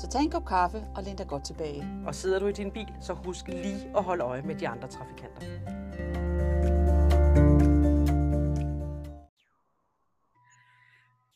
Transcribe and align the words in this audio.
Så 0.00 0.08
tag 0.08 0.22
en 0.22 0.30
kop 0.30 0.46
kaffe 0.46 0.78
og 0.96 1.02
læn 1.02 1.16
dig 1.16 1.26
godt 1.28 1.44
tilbage. 1.44 1.82
Og 2.06 2.14
sidder 2.14 2.38
du 2.38 2.46
i 2.46 2.52
din 2.52 2.72
bil, 2.72 2.88
så 3.00 3.12
husk 3.12 3.48
lige 3.48 3.96
at 3.96 4.02
holde 4.04 4.24
øje 4.24 4.42
med 4.42 4.54
de 4.54 4.68
andre 4.68 4.88
trafikanter. 4.88 5.40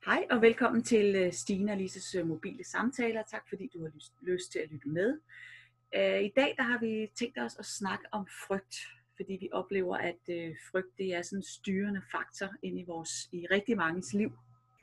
Hej 0.06 0.26
og 0.30 0.42
velkommen 0.42 0.82
til 0.82 1.16
øh, 1.16 1.32
Stine 1.32 1.72
og 1.72 1.78
Lises 1.78 2.14
øh, 2.14 2.26
mobile 2.26 2.64
samtaler. 2.64 3.22
Tak 3.30 3.48
fordi 3.48 3.70
du 3.74 3.82
har 3.82 3.90
lyst, 4.22 4.52
til 4.52 4.58
at 4.58 4.70
lytte 4.70 4.88
med. 4.88 5.20
Øh, 5.96 6.22
I 6.22 6.32
dag 6.36 6.54
der 6.56 6.62
har 6.62 6.78
vi 6.80 7.10
tænkt 7.18 7.38
os 7.38 7.56
at 7.58 7.66
snakke 7.66 8.04
om 8.12 8.26
frygt, 8.46 8.76
fordi 9.16 9.32
vi 9.40 9.48
oplever, 9.52 9.96
at 9.96 10.22
frygt 10.70 10.98
det 10.98 11.14
er 11.14 11.22
sådan 11.22 11.38
en 11.38 11.42
styrende 11.42 12.02
faktor 12.12 12.48
ind 12.62 12.80
i, 12.80 12.84
vores, 12.86 13.28
i 13.32 13.46
rigtig 13.50 13.76
manges 13.76 14.14
liv. 14.14 14.32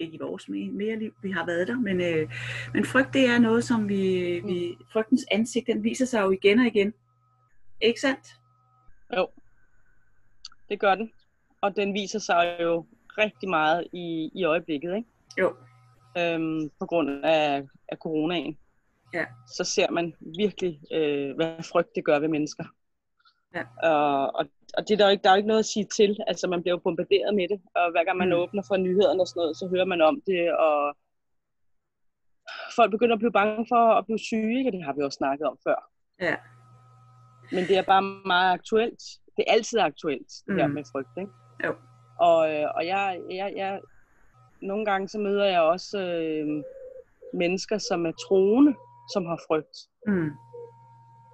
Ikke 0.01 0.15
i 0.15 0.19
vores 0.21 0.49
mere 0.49 0.95
liv, 0.99 1.13
vi 1.21 1.31
har 1.31 1.45
været 1.45 1.67
der, 1.67 1.79
men, 1.79 2.01
øh, 2.01 2.31
men 2.73 2.85
frygt 2.85 3.13
det 3.13 3.25
er 3.25 3.39
noget, 3.39 3.63
som 3.63 3.89
vi, 3.89 4.39
vi, 4.45 4.77
frygtens 4.93 5.25
ansigt, 5.31 5.67
den 5.67 5.83
viser 5.83 6.05
sig 6.05 6.21
jo 6.21 6.31
igen 6.31 6.59
og 6.59 6.66
igen. 6.66 6.93
Ikke 7.81 8.02
sandt? 8.02 8.39
Jo, 9.17 9.27
det 10.69 10.80
gør 10.80 10.95
den. 10.95 11.11
Og 11.61 11.75
den 11.75 11.93
viser 11.93 12.19
sig 12.19 12.58
jo 12.61 12.85
rigtig 13.17 13.49
meget 13.49 13.88
i, 13.93 14.31
i 14.35 14.43
øjeblikket, 14.43 14.95
ikke? 14.95 15.09
Jo. 15.39 15.55
Øhm, 16.17 16.69
på 16.80 16.86
grund 16.86 17.25
af, 17.25 17.63
af 17.89 17.97
coronaen. 17.97 18.58
Ja. 19.13 19.25
Så 19.47 19.63
ser 19.63 19.91
man 19.91 20.13
virkelig, 20.38 20.81
øh, 20.91 21.36
hvad 21.36 21.63
frygt 21.63 21.95
det 21.95 22.05
gør 22.05 22.19
ved 22.19 22.27
mennesker. 22.27 22.63
Ja. 23.55 23.89
Og, 23.89 24.36
og, 24.36 24.45
og 24.77 24.88
det 24.88 24.94
er 24.94 24.97
der, 24.97 25.05
jo 25.05 25.11
ikke, 25.11 25.23
der 25.23 25.30
er 25.30 25.33
jo 25.33 25.41
ikke 25.41 25.47
noget 25.47 25.66
at 25.66 25.72
sige 25.73 25.86
til. 25.86 26.17
Altså, 26.27 26.47
man 26.47 26.61
bliver 26.61 26.75
jo 26.75 26.81
bombarderet 26.83 27.36
med 27.36 27.47
det. 27.52 27.59
Og 27.75 27.91
hver 27.91 28.03
gang 28.03 28.17
man 28.17 28.30
mm. 28.30 28.39
åbner 28.41 28.64
for 28.67 28.77
nyhederne 28.77 29.22
og 29.22 29.27
sådan 29.27 29.39
noget, 29.39 29.58
så 29.58 29.67
hører 29.67 29.86
man 29.86 30.02
om 30.02 30.22
det. 30.27 30.41
Og 30.67 30.95
folk 32.75 32.92
begynder 32.92 33.16
at 33.16 33.19
blive 33.19 33.31
bange 33.31 33.66
for 33.69 33.83
at 33.97 34.05
blive 34.05 34.19
syge, 34.19 34.58
ikke? 34.58 34.72
det 34.72 34.83
har 34.83 34.94
vi 34.94 35.02
også 35.02 35.17
snakket 35.17 35.47
om 35.47 35.58
før. 35.67 35.80
Ja. 36.22 36.36
Men 37.52 37.64
det 37.69 37.77
er 37.77 37.81
bare 37.81 38.02
meget 38.25 38.53
aktuelt. 38.53 39.02
Det 39.36 39.44
er 39.47 39.53
altid 39.53 39.80
aktuelt, 39.80 40.31
det 40.45 40.53
mm. 40.53 40.58
her 40.58 40.67
med 40.67 40.83
frygt, 40.92 41.17
ikke? 41.17 41.31
Jo. 41.66 41.72
Og, 42.19 42.38
og 42.77 42.86
jeg, 42.86 43.19
jeg, 43.31 43.53
jeg, 43.55 43.81
nogle 44.61 44.86
gange 44.86 45.08
så 45.08 45.19
møder 45.19 45.45
jeg 45.45 45.61
også 45.61 45.97
øh, 45.99 46.64
mennesker, 47.33 47.77
som 47.77 48.05
er 48.05 48.11
troende, 48.11 48.73
som 49.14 49.25
har 49.25 49.39
frygt. 49.47 49.77
Mm. 50.08 50.31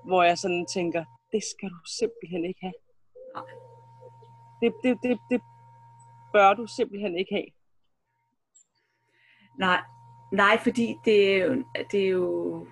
Hvor 0.08 0.23
jeg 0.23 0.38
sådan 0.38 0.65
tænker, 0.65 1.03
det 1.31 1.43
skal 1.52 1.69
du 1.69 1.81
simpelthen 1.99 2.45
ikke 2.45 2.59
have. 2.61 2.80
Det, 4.61 4.73
det, 4.83 4.97
det, 5.03 5.19
det 5.31 5.41
bør 6.33 6.53
du 6.53 6.67
simpelthen 6.67 7.17
ikke 7.17 7.33
have. 7.35 7.49
Nej, 9.59 9.81
nej 10.33 10.59
fordi 10.63 10.95
det 11.05 11.41
er, 11.41 11.63
det 11.91 12.05
er 12.05 12.09
jo, 12.09 12.67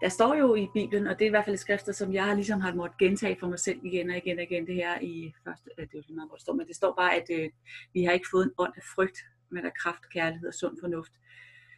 der 0.00 0.08
står 0.08 0.34
jo 0.34 0.54
i 0.54 0.68
Bibelen, 0.74 1.06
og 1.06 1.18
det 1.18 1.24
er 1.24 1.26
i 1.26 1.30
hvert 1.30 1.44
fald 1.44 1.56
skrifter, 1.56 1.92
som 1.92 2.12
jeg 2.12 2.24
har 2.24 2.34
ligesom 2.34 2.60
har 2.60 2.74
måttet 2.74 2.98
gentage 2.98 3.36
for 3.40 3.48
mig 3.48 3.58
selv 3.58 3.80
igen 3.84 4.10
og 4.10 4.16
igen 4.16 4.38
og 4.38 4.44
igen, 4.44 4.66
det 4.66 4.74
her 4.74 5.00
i 5.00 5.32
første, 5.44 5.70
det 5.76 5.82
er 5.82 5.88
jo 5.94 6.02
lige 6.06 6.16
meget, 6.16 6.28
hvor 6.28 6.36
det 6.36 6.42
står, 6.42 6.52
men 6.52 6.66
det 6.66 6.76
står 6.76 6.94
bare, 6.94 7.14
at 7.14 7.26
øh, 7.30 7.50
vi 7.94 8.04
har 8.04 8.12
ikke 8.12 8.26
fået 8.32 8.44
en 8.44 8.52
ånd 8.58 8.72
af 8.76 8.82
frygt, 8.94 9.18
men 9.50 9.64
af 9.64 9.74
kraft, 9.82 10.10
kærlighed 10.12 10.48
og 10.48 10.54
sund 10.54 10.76
fornuft. 10.80 11.12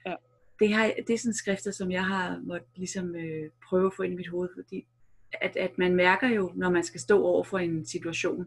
Ja. 0.07 0.15
Det, 0.61 0.75
har, 0.75 0.93
det 1.07 1.15
er 1.15 1.19
sådan 1.19 1.35
skrifter, 1.35 1.71
som 1.71 1.91
jeg 1.91 2.07
har 2.07 2.41
måttet 2.45 2.69
ligesom 2.77 3.17
øh, 3.17 3.51
prøve 3.69 3.87
at 3.87 3.93
få 3.97 4.03
ind 4.03 4.13
i 4.13 4.17
mit 4.17 4.29
hoved, 4.29 4.49
fordi 4.57 4.87
at, 5.41 5.57
at 5.57 5.79
man 5.79 5.95
mærker 5.95 6.29
jo, 6.29 6.53
når 6.55 6.71
man 6.71 6.85
skal 6.85 7.01
stå 7.01 7.25
over 7.25 7.45
for 7.45 7.59
en 7.59 7.87
situation, 7.87 8.47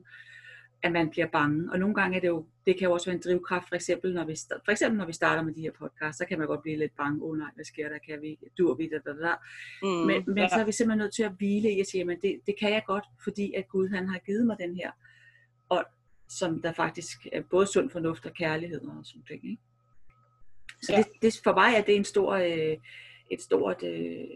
at 0.84 0.92
man 0.92 1.10
bliver 1.10 1.28
bange. 1.28 1.72
Og 1.72 1.80
nogle 1.80 1.96
gange 1.96 2.18
er 2.18 2.22
det 2.22 2.28
jo, 2.28 2.46
det 2.66 2.78
kan 2.78 2.88
jo 2.88 2.94
også 2.94 3.06
være 3.06 3.16
en 3.16 3.22
drivkraft, 3.26 3.68
for 3.68 3.76
eksempel 3.76 4.14
når 4.14 4.26
vi, 4.26 4.36
for 4.66 4.72
eksempel 4.72 4.98
når 4.98 5.06
vi 5.06 5.14
starter 5.14 5.44
med 5.44 5.54
de 5.54 5.62
her 5.62 5.72
podcasts, 5.80 6.18
så 6.18 6.26
kan 6.26 6.40
man 6.40 6.48
godt 6.48 6.62
blive 6.62 6.78
lidt 6.78 6.96
bange, 6.98 7.24
åh 7.24 7.30
oh, 7.30 7.38
nej, 7.38 7.50
hvad 7.56 7.66
sker 7.66 7.90
der, 7.90 7.98
kan 7.98 8.22
vi, 8.22 8.38
dur 8.58 8.76
vi, 8.76 8.90
der, 8.90 9.00
der, 9.00 9.14
der. 9.14 9.36
Mm, 9.84 9.90
men, 9.90 10.24
men 10.28 10.38
ja. 10.38 10.50
så 10.50 10.56
er 10.56 10.66
vi 10.66 10.72
simpelthen 10.72 10.98
nødt 10.98 11.16
til 11.16 11.24
at 11.24 11.32
hvile 11.38 11.72
i 11.72 11.80
at 11.80 11.88
sige, 11.88 12.04
men 12.04 12.18
det, 12.22 12.40
det 12.48 12.56
kan 12.60 12.72
jeg 12.74 12.84
godt, 12.88 13.06
fordi 13.24 13.54
at 13.54 13.68
Gud 13.70 13.90
han 13.90 14.10
har 14.10 14.20
givet 14.20 14.46
mig 14.46 14.58
den 14.60 14.76
her 14.76 14.92
ånd, 15.70 15.86
som 16.30 16.62
der 16.62 16.72
faktisk 16.72 17.28
er 17.34 17.42
både 17.42 17.68
sund 17.68 17.90
fornuft 17.90 18.26
og 18.26 18.34
kærlighed 18.34 18.82
og 18.82 19.06
sådan 19.06 19.24
ting. 19.24 19.46
Ikke? 19.46 19.62
Så 20.82 20.94
ja. 20.94 20.98
det, 20.98 21.08
det, 21.22 21.40
for 21.44 21.54
mig 21.54 21.76
er 21.76 21.82
det 21.82 21.96
en 21.96 22.06
stor, 22.06 22.34
øh, 22.34 22.78
et 23.32 23.42
stort, 23.42 23.84
øh, 23.84 24.28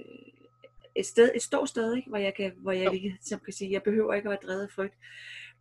et 0.96 1.06
sted, 1.06 1.32
et 1.36 1.42
stort 1.42 1.70
sted, 1.70 1.96
ikke? 1.96 2.10
hvor 2.10 2.18
jeg 2.18 2.34
kan, 2.36 2.52
hvor 2.58 2.72
jeg 2.72 2.92
lige, 2.92 3.18
som 3.22 3.40
kan 3.40 3.54
sige, 3.54 3.72
jeg 3.72 3.84
behøver 3.84 4.14
ikke 4.14 4.28
at 4.28 4.30
være 4.30 4.50
drevet 4.50 4.64
af 4.64 4.70
frygt. 4.70 4.96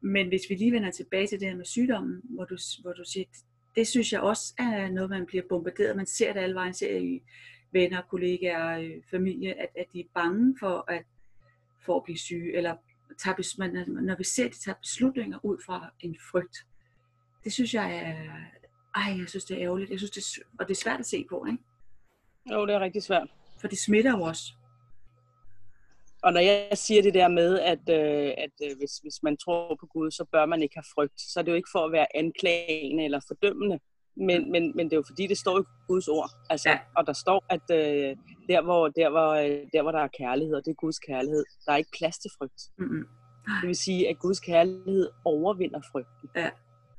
Men 0.00 0.28
hvis 0.28 0.42
vi 0.48 0.54
lige 0.54 0.72
vender 0.72 0.90
tilbage 0.90 1.26
til 1.26 1.40
det 1.40 1.48
her 1.48 1.56
med 1.56 1.64
sygdommen, 1.64 2.20
hvor 2.24 2.44
du, 2.44 2.56
hvor 2.82 2.92
du 2.92 3.04
siger, 3.04 3.26
det 3.76 3.88
synes 3.88 4.12
jeg 4.12 4.20
også 4.20 4.54
er 4.58 4.88
noget, 4.90 5.10
man 5.10 5.26
bliver 5.26 5.44
bombarderet. 5.48 5.96
Man 5.96 6.06
ser 6.06 6.32
det 6.32 6.40
alle 6.40 6.54
vejen, 6.54 6.74
ser 6.74 6.96
i 6.98 7.22
venner, 7.72 8.02
kollegaer, 8.02 8.78
øh, 8.78 9.02
familie, 9.10 9.60
at, 9.60 9.68
at 9.76 9.86
de 9.92 10.00
er 10.00 10.04
bange 10.14 10.56
for 10.60 10.84
at, 10.88 11.04
for 11.84 11.96
at 11.96 12.04
blive 12.04 12.18
syge, 12.18 12.56
eller 12.56 12.76
tager, 13.18 13.58
man, 13.58 14.04
når 14.04 14.16
vi 14.16 14.24
ser, 14.24 14.44
at 14.44 14.52
de 14.52 14.58
tager 14.58 14.76
beslutninger 14.76 15.38
ud 15.44 15.62
fra 15.66 15.92
en 16.00 16.16
frygt. 16.30 16.56
Det 17.44 17.52
synes 17.52 17.74
jeg 17.74 17.96
er, 17.96 18.14
ej, 19.00 19.18
jeg 19.18 19.28
synes 19.28 19.44
det 19.44 19.56
er 19.56 19.62
ærgerligt, 19.62 19.90
jeg 19.90 19.98
synes 19.98 20.10
det 20.10 20.24
og 20.58 20.68
det 20.68 20.74
er 20.74 20.80
svært 20.82 21.00
at 21.00 21.06
se 21.06 21.26
på, 21.30 21.46
ikke? 21.50 21.62
Jo, 22.52 22.66
det 22.66 22.74
er 22.74 22.80
rigtig 22.80 23.02
svært. 23.02 23.28
For 23.60 23.68
det 23.68 23.78
smitter 23.78 24.10
jo 24.10 24.22
også. 24.22 24.52
Og 26.22 26.32
når 26.32 26.40
jeg 26.40 26.68
siger 26.74 27.02
det 27.02 27.14
der 27.14 27.28
med, 27.28 27.60
at, 27.60 27.84
øh, 27.88 28.32
at 28.38 28.54
øh, 28.64 28.78
hvis, 28.78 28.98
hvis 29.02 29.22
man 29.22 29.36
tror 29.36 29.76
på 29.80 29.86
Gud, 29.86 30.10
så 30.10 30.24
bør 30.32 30.46
man 30.46 30.62
ikke 30.62 30.76
have 30.76 30.92
frygt, 30.94 31.20
så 31.20 31.40
er 31.40 31.44
det 31.44 31.52
jo 31.52 31.56
ikke 31.56 31.72
for 31.72 31.84
at 31.84 31.92
være 31.92 32.16
anklagende 32.16 33.04
eller 33.04 33.20
fordømmende, 33.28 33.78
men, 34.16 34.52
men, 34.52 34.76
men 34.76 34.86
det 34.86 34.92
er 34.92 34.96
jo 34.96 35.04
fordi, 35.06 35.26
det 35.26 35.38
står 35.38 35.60
i 35.60 35.64
Guds 35.88 36.08
ord. 36.08 36.30
Altså, 36.50 36.68
ja. 36.68 36.78
Og 36.96 37.06
der 37.06 37.12
står, 37.12 37.44
at 37.48 37.66
øh, 37.70 38.16
der, 38.48 38.62
hvor, 38.62 38.88
der, 38.88 39.10
hvor, 39.10 39.30
øh, 39.30 39.60
der, 39.72 39.82
hvor 39.82 39.92
der 39.92 39.98
er 39.98 40.08
kærlighed, 40.08 40.54
og 40.54 40.64
det 40.64 40.70
er 40.70 40.74
Guds 40.74 40.98
kærlighed, 40.98 41.44
der 41.66 41.72
er 41.72 41.76
ikke 41.76 41.96
plads 41.98 42.18
til 42.18 42.30
frygt. 42.38 42.62
Mm-hmm. 42.78 43.04
Det 43.60 43.66
vil 43.68 43.76
sige, 43.76 44.08
at 44.08 44.18
Guds 44.18 44.40
kærlighed 44.40 45.10
overvinder 45.24 45.80
frygten. 45.92 46.28
Ja. 46.36 46.50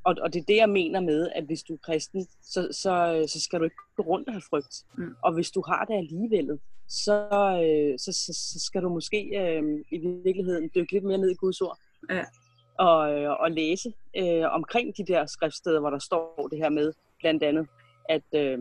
Og, 0.04 0.16
og 0.22 0.34
det 0.34 0.40
er 0.40 0.46
det, 0.46 0.56
jeg 0.56 0.70
mener 0.70 1.00
med, 1.00 1.30
at 1.36 1.44
hvis 1.44 1.64
du 1.64 1.74
er 1.74 1.78
kristen, 1.78 2.28
så, 2.42 2.68
så, 2.72 3.26
så 3.28 3.42
skal 3.42 3.60
du 3.60 3.64
ikke 3.64 3.76
gå 3.96 4.04
rundt 4.04 4.28
og 4.28 4.34
have 4.34 4.42
frygt. 4.50 4.76
Mm. 4.98 5.16
Og 5.24 5.34
hvis 5.34 5.52
du 5.52 5.64
har 5.68 5.86
det 5.86 5.94
alligevel, 5.94 6.60
så, 6.88 7.28
øh, 7.66 8.00
så, 8.00 8.12
så, 8.12 8.34
så 8.34 8.66
skal 8.66 8.82
du 8.82 8.90
måske 8.90 9.20
øh, 9.42 9.64
i 9.92 9.98
virkeligheden 10.24 10.70
dykke 10.76 10.94
lidt 10.94 11.04
mere 11.04 11.18
ned 11.18 11.32
i 11.32 11.36
Guds 11.36 11.62
ord. 11.62 11.78
Ja. 12.10 12.24
Og, 12.80 13.22
øh, 13.22 13.32
og 13.40 13.52
læse 13.52 13.94
øh, 14.18 14.44
omkring 14.52 14.98
de 14.98 15.06
der 15.06 15.26
skriftsteder, 15.26 15.80
hvor 15.80 15.90
der 15.90 16.00
står 16.00 16.48
det 16.52 16.60
her 16.60 16.70
med, 16.70 16.94
blandt 17.20 17.44
andet, 17.44 17.68
at, 18.10 18.24
øh, 18.36 18.60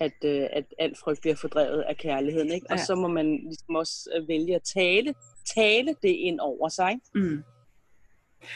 at, 0.00 0.24
øh, 0.24 0.46
at 0.52 0.64
alt 0.78 0.98
frygt 0.98 1.20
bliver 1.20 1.36
fordrevet 1.36 1.80
af 1.82 1.96
kærligheden. 1.96 2.52
Ikke? 2.52 2.66
Ja. 2.70 2.74
Og 2.74 2.80
så 2.80 2.94
må 2.94 3.08
man 3.08 3.26
ligesom 3.44 3.74
også 3.74 4.10
øh, 4.16 4.28
vælge 4.28 4.54
at 4.54 4.62
tale, 4.62 5.14
tale 5.54 5.94
det 6.02 6.08
ind 6.08 6.40
over 6.40 6.68
sig. 6.68 7.00
Mm. 7.14 7.42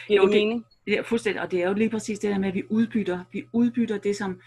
Giver 0.09 0.21
jo, 0.23 0.27
det 0.27 0.35
mening? 0.35 0.67
Er 0.87 1.03
fuldstændig, 1.03 1.43
og 1.43 1.51
det 1.51 1.63
er 1.63 1.69
jo 1.69 1.75
lige 1.75 1.91
præcis 1.91 2.19
det 2.19 2.31
der 2.31 2.39
med, 2.39 2.49
at 2.49 2.55
vi 2.55 2.63
udbytter, 2.71 3.25
vi 3.33 3.45
udbytter 3.53 3.99
det, 3.99 4.17
som 4.17 4.41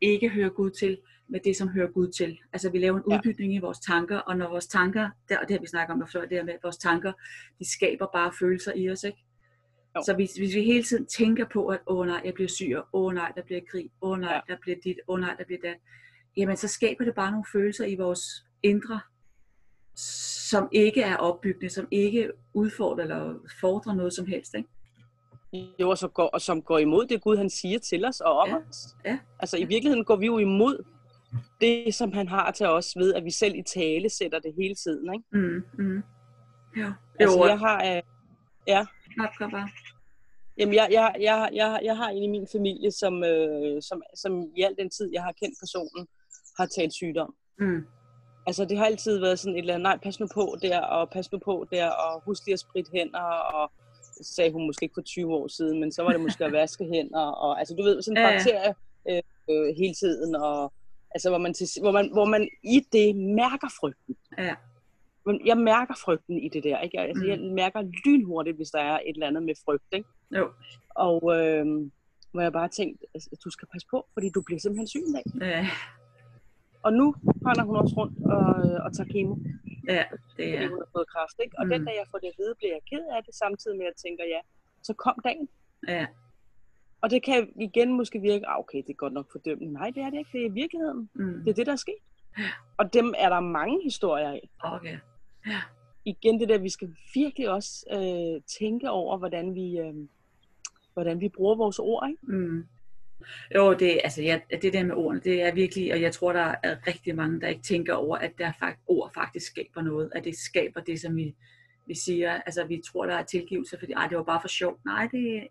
ikke 0.00 0.28
hører 0.28 0.48
Gud 0.48 0.70
til, 0.70 0.98
med 1.28 1.40
det, 1.44 1.56
som 1.56 1.68
hører 1.68 1.88
Gud 1.88 2.08
til. 2.08 2.38
Altså 2.52 2.70
vi 2.70 2.78
laver 2.78 2.96
en 2.96 3.02
udbytning 3.02 3.52
ja. 3.52 3.58
i 3.58 3.60
vores 3.60 3.78
tanker, 3.78 4.18
og 4.18 4.36
når 4.36 4.48
vores 4.48 4.66
tanker, 4.66 5.10
der, 5.28 5.38
og 5.38 5.48
det 5.48 5.56
har 5.56 5.60
vi 5.60 5.66
snakket 5.66 5.92
om 5.92 6.08
før, 6.12 6.20
det 6.20 6.30
her 6.30 6.44
med, 6.44 6.54
at 6.54 6.60
vores 6.62 6.76
tanker, 6.76 7.12
de 7.58 7.72
skaber 7.72 8.06
bare 8.12 8.32
følelser 8.38 8.72
i 8.72 8.90
os, 8.90 9.04
ikke? 9.04 9.18
Jo. 9.96 10.02
Så 10.06 10.14
hvis, 10.14 10.32
hvis 10.32 10.54
vi 10.54 10.62
hele 10.62 10.82
tiden 10.82 11.06
tænker 11.06 11.44
på, 11.52 11.66
at 11.66 11.80
åh 11.86 12.06
nej, 12.06 12.20
jeg 12.24 12.34
bliver 12.34 12.48
syg, 12.48 12.74
og 12.76 12.86
åh 12.92 13.14
nej, 13.14 13.32
der 13.36 13.42
bliver 13.42 13.60
krig, 13.70 13.90
åh 14.02 14.20
nej, 14.20 14.42
ja. 14.48 14.54
der 14.54 14.60
bliver 14.60 14.76
dit, 14.84 14.96
åh 15.08 15.20
nej, 15.20 15.34
der 15.38 15.44
bliver 15.44 15.60
det, 15.60 15.74
jamen 16.36 16.56
så 16.56 16.68
skaber 16.68 17.04
det 17.04 17.14
bare 17.14 17.30
nogle 17.30 17.44
følelser 17.52 17.84
i 17.84 17.94
vores 17.94 18.20
indre, 18.62 19.00
som 20.50 20.68
ikke 20.72 21.02
er 21.02 21.16
opbyggende, 21.16 21.70
som 21.70 21.88
ikke 21.90 22.30
udfordrer 22.54 23.02
eller 23.02 23.34
fordrer 23.60 23.94
noget 23.94 24.12
som 24.12 24.26
helst, 24.26 24.54
ikke? 24.54 24.68
Jo, 25.52 25.90
og, 25.90 25.98
så 25.98 26.08
går, 26.08 26.26
og 26.26 26.40
som 26.40 26.62
går 26.62 26.78
imod 26.78 27.06
det 27.06 27.22
Gud, 27.22 27.36
han 27.36 27.50
siger 27.50 27.78
til 27.78 28.04
os 28.04 28.20
og 28.20 28.38
om 28.38 28.48
ja. 28.48 28.56
os. 28.56 28.76
Ja. 29.04 29.18
Altså 29.38 29.56
i 29.56 29.64
virkeligheden 29.64 30.04
går 30.04 30.16
vi 30.16 30.26
jo 30.26 30.38
imod 30.38 30.84
det, 31.60 31.94
som 31.94 32.12
han 32.12 32.28
har 32.28 32.50
til 32.50 32.66
os 32.66 32.96
ved, 32.96 33.14
at 33.14 33.24
vi 33.24 33.30
selv 33.30 33.54
i 33.54 33.62
tale 33.62 34.08
sætter 34.10 34.38
det 34.38 34.54
hele 34.58 34.74
tiden. 34.74 35.14
Ikke? 35.14 35.24
Mm, 35.32 35.84
mm. 35.84 36.02
Ja. 36.76 36.92
Altså, 37.20 37.38
jo. 37.38 37.46
jeg 37.46 37.58
har... 37.58 37.96
Øh, 37.96 38.02
ja. 38.66 38.84
Kom 39.38 39.50
bare. 39.50 39.68
Jamen, 40.58 40.74
jeg, 40.74 40.88
jeg, 40.90 41.14
jeg, 41.20 41.50
jeg, 41.52 41.80
jeg 41.84 41.96
har 41.96 42.08
en 42.08 42.22
i 42.22 42.26
min 42.26 42.46
familie, 42.52 42.90
som, 42.90 43.24
øh, 43.24 43.82
som, 43.82 44.02
som 44.14 44.32
i 44.56 44.62
al 44.62 44.74
den 44.78 44.90
tid, 44.90 45.10
jeg 45.12 45.22
har 45.22 45.32
kendt 45.32 45.54
personen, 45.60 46.06
har 46.58 46.66
talt 46.66 46.92
sygdom. 46.92 47.34
Mm. 47.58 47.86
Altså, 48.46 48.64
det 48.64 48.78
har 48.78 48.86
altid 48.86 49.18
været 49.18 49.38
sådan 49.38 49.54
et 49.54 49.58
eller 49.58 49.74
andet, 49.74 49.82
nej, 49.82 49.98
pas 50.02 50.20
nu 50.20 50.26
på 50.34 50.56
der, 50.62 50.80
og 50.80 51.10
pas 51.10 51.32
nu 51.32 51.38
på 51.38 51.66
der, 51.72 51.90
og 51.90 52.22
husk 52.24 52.46
lige 52.46 52.52
at 52.52 52.60
spritte 52.60 52.90
hænder, 52.94 53.20
og 53.20 53.72
sagde 54.22 54.52
hun 54.52 54.66
måske 54.66 54.82
ikke 54.84 54.94
for 54.94 55.00
20 55.02 55.34
år 55.34 55.48
siden, 55.48 55.80
men 55.80 55.92
så 55.92 56.02
var 56.02 56.12
det 56.12 56.20
måske 56.20 56.44
at 56.44 56.52
vaske 56.52 56.84
hænder, 56.84 57.20
og 57.26 57.58
altså, 57.58 57.74
du 57.74 57.82
ved, 57.82 58.02
sådan 58.02 58.16
en 58.16 58.22
bakterie 58.32 58.74
øh, 59.10 59.22
øh, 59.50 59.74
hele 59.76 59.94
tiden, 59.94 60.34
og 60.34 60.72
altså, 61.10 61.28
hvor 61.30 61.38
man, 61.38 61.54
til, 61.54 61.66
hvor, 61.80 61.90
man, 61.92 62.12
hvor 62.12 62.24
man 62.24 62.48
i 62.62 62.80
det 62.92 63.16
mærker 63.16 63.68
frygten. 63.80 64.16
Ja. 64.38 64.54
Men 65.26 65.40
jeg 65.46 65.58
mærker 65.58 65.94
frygten 66.04 66.38
i 66.38 66.48
det 66.48 66.64
der, 66.64 66.80
ikke? 66.80 67.00
Altså, 67.00 67.24
Mm. 67.24 67.30
jeg 67.30 67.38
mærker 67.40 67.82
lynhurtigt, 68.06 68.56
hvis 68.56 68.70
der 68.70 68.78
er 68.80 68.98
et 69.06 69.14
eller 69.14 69.26
andet 69.26 69.42
med 69.42 69.54
frygt, 69.64 69.84
ikke? 69.92 70.08
Jo. 70.36 70.50
Og 70.94 71.16
øh, 71.38 71.66
hvor 72.32 72.40
jeg 72.42 72.52
bare 72.52 72.68
tænkte, 72.68 73.06
altså, 73.14 73.30
du 73.44 73.50
skal 73.50 73.68
passe 73.72 73.86
på, 73.90 74.06
fordi 74.14 74.28
du 74.34 74.42
bliver 74.42 74.58
simpelthen 74.60 74.86
syg 74.86 75.00
en 75.06 75.12
dag. 75.14 75.24
Ja, 75.40 75.68
Og 76.82 76.92
nu 76.92 77.14
render 77.46 77.64
hun 77.64 77.76
også 77.76 77.94
rundt 77.96 78.18
og, 78.24 78.44
og 78.84 78.96
tager 78.96 79.08
kemo, 79.12 79.34
ja, 79.88 80.04
det 80.10 80.20
fordi 80.30 80.50
er. 80.54 80.68
hun 80.68 80.78
har 80.78 80.88
fået 80.96 81.08
kræft. 81.14 81.36
Ikke? 81.44 81.54
Og 81.58 81.64
Mm. 81.64 81.70
den 81.70 81.84
dag 81.84 81.94
jeg 82.00 82.06
får 82.10 82.18
det 82.18 82.26
at 82.26 82.34
vide, 82.38 82.54
bliver 82.58 82.72
jeg 82.78 82.82
ked 82.90 83.04
af 83.16 83.24
det, 83.26 83.34
samtidig 83.34 83.76
med 83.76 83.86
at 83.86 83.92
jeg 83.92 83.96
tænker, 84.04 84.24
ja, 84.24 84.40
så 84.82 84.92
kom 84.94 85.16
dagen. 85.24 85.48
Ja, 85.88 86.06
Og 87.02 87.10
det 87.10 87.22
kan 87.22 87.52
igen 87.60 87.92
måske 88.00 88.20
virke, 88.20 88.46
ah, 88.48 88.58
okay, 88.58 88.78
det 88.78 88.90
er 88.90 88.94
godt 89.04 89.12
nok 89.12 89.32
fordømmende. 89.32 89.72
Nej, 89.72 89.90
det 89.90 90.02
er 90.02 90.10
det 90.10 90.18
ikke. 90.18 90.30
Det 90.38 90.46
er 90.46 90.50
virkeligheden. 90.50 91.10
mm. 91.14 91.42
Det 91.44 91.50
er 91.50 91.54
det, 91.54 91.66
der 91.66 91.72
er 91.72 91.76
sket. 91.76 92.02
Og 92.76 92.92
dem 92.94 93.14
er 93.18 93.28
der 93.28 93.40
mange 93.40 93.82
historier 93.82 94.30
af. 94.30 94.48
okay. 94.64 94.98
Igen 96.04 96.40
det 96.40 96.48
der, 96.48 96.58
vi 96.58 96.68
skal 96.68 96.96
virkelig 97.14 97.50
også 97.50 97.86
øh, 97.92 98.42
tænke 98.58 98.90
over, 98.90 99.18
hvordan 99.18 99.54
vi, 99.54 99.78
øh, 99.78 99.94
hvordan 100.94 101.20
vi 101.20 101.28
bruger 101.28 101.54
vores 101.56 101.78
ord. 101.78 102.08
Ikke? 102.08 102.26
Mm. 102.26 102.66
Jo, 103.54 103.74
det, 103.74 104.00
altså, 104.04 104.22
ja, 104.22 104.40
det 104.62 104.72
der 104.72 104.84
med 104.84 104.94
ordene, 104.94 105.20
det 105.20 105.42
er 105.42 105.54
virkelig, 105.54 105.92
og 105.92 106.00
jeg 106.00 106.12
tror, 106.12 106.32
der 106.32 106.54
er 106.62 106.86
rigtig 106.86 107.16
mange, 107.16 107.40
der 107.40 107.48
ikke 107.48 107.62
tænker 107.62 107.94
over, 107.94 108.16
at 108.16 108.32
der 108.38 108.52
fakt, 108.60 108.80
ord 108.86 109.14
faktisk 109.14 109.46
skaber 109.46 109.82
noget, 109.82 110.10
at 110.14 110.24
det 110.24 110.38
skaber 110.38 110.80
det, 110.80 111.00
som 111.00 111.16
vi, 111.16 111.34
vi 111.86 111.94
siger. 111.94 112.32
Altså, 112.32 112.64
vi 112.64 112.82
tror, 112.86 113.06
der 113.06 113.14
er 113.14 113.24
tilgivelse, 113.24 113.78
fordi 113.78 113.92
Ej, 113.92 114.06
det 114.06 114.16
var 114.16 114.24
bare 114.24 114.40
for 114.40 114.48
sjov. 114.48 114.78
Nej, 114.84 115.08
det, 115.12 115.48